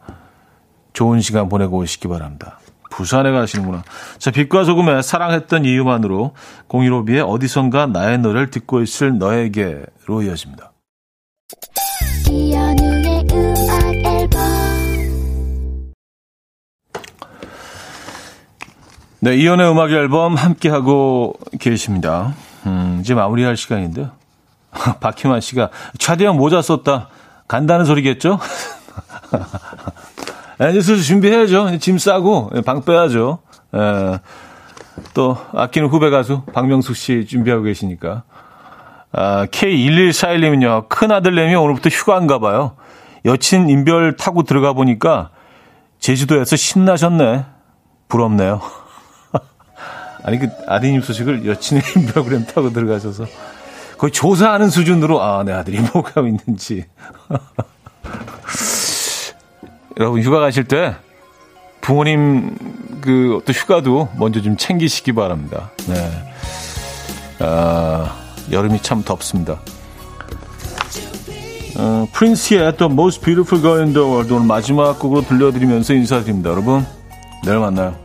좋은 0.93 1.21
시간 1.21 1.49
보내고 1.49 1.77
오시기 1.77 2.07
바랍니다. 2.07 2.59
부산에 2.89 3.31
가시는구나. 3.31 3.83
자, 4.19 4.31
빛과 4.31 4.63
소금에 4.65 5.01
사랑했던 5.01 5.65
이유만으로 5.65 6.33
공일오비의 6.67 7.21
어디선가 7.21 7.87
나의 7.87 8.19
노래를 8.19 8.51
듣고 8.51 8.81
있을 8.81 9.17
너에게로 9.17 10.21
이어집니다. 10.23 10.71
네, 19.19 19.35
이연의 19.37 19.71
음악 19.71 19.91
앨범 19.91 20.35
함께하고 20.35 21.33
계십니다. 21.59 22.35
음, 22.65 22.99
이제 23.01 23.15
마무리할 23.15 23.57
시간인데요. 23.57 24.11
박희만 25.01 25.41
씨가 25.41 25.69
차대현 25.97 26.37
모자 26.37 26.61
썼다. 26.61 27.09
간다는 27.47 27.85
소리겠죠? 27.85 28.39
애니스 30.59 31.01
준비해야죠. 31.01 31.77
짐 31.79 31.97
싸고 31.97 32.51
방 32.65 32.83
빼야죠. 32.83 33.39
에, 33.73 34.19
또 35.13 35.37
아끼는 35.53 35.89
후배 35.89 36.09
가수 36.09 36.43
박명숙 36.53 36.95
씨 36.95 37.25
준비하고 37.25 37.63
계시니까. 37.63 38.23
아, 39.11 39.45
K1141님은요. 39.47 40.89
큰아들내미 40.89 41.55
오늘부터 41.55 41.89
휴가인가 41.89 42.39
봐요. 42.39 42.75
여친 43.25 43.69
인별 43.69 44.15
타고 44.17 44.43
들어가 44.43 44.73
보니까 44.73 45.29
제주도에서 45.99 46.55
신나셨네. 46.55 47.45
부럽네요. 48.09 48.61
아니 50.23 50.39
그 50.39 50.49
아드님 50.67 51.01
소식을 51.01 51.45
여친의 51.45 51.83
인별그램 51.97 52.45
타고 52.45 52.71
들어가셔서 52.71 53.25
거의 53.97 54.11
조사하는 54.11 54.69
수준으로 54.69 55.21
아 55.21 55.43
내 55.43 55.51
아들이 55.53 55.79
뭐가 55.79 56.21
있는지 56.21 56.85
여러분 59.99 60.21
휴가 60.21 60.39
가실 60.39 60.63
때 60.63 60.95
부모님 61.81 62.55
그또 63.01 63.51
휴가도 63.51 64.09
먼저 64.17 64.41
좀 64.41 64.55
챙기시기 64.57 65.11
바랍니다. 65.11 65.71
네. 65.87 66.09
아, 67.39 68.15
여름이 68.51 68.81
참 68.81 69.03
덥습니다. 69.03 69.59
어, 71.75 72.07
프린스의 72.13 72.77
The 72.77 72.91
Most 72.91 73.21
Beautiful 73.21 73.61
Girl 73.61 73.81
in 73.83 73.93
the 73.93 74.07
World 74.07 74.33
오늘 74.33 74.47
마지막 74.47 74.99
곡으로 74.99 75.21
들려드리면서 75.23 75.93
인사드립니다. 75.93 76.51
여러분 76.51 76.85
내일 77.43 77.59
만나요. 77.59 78.02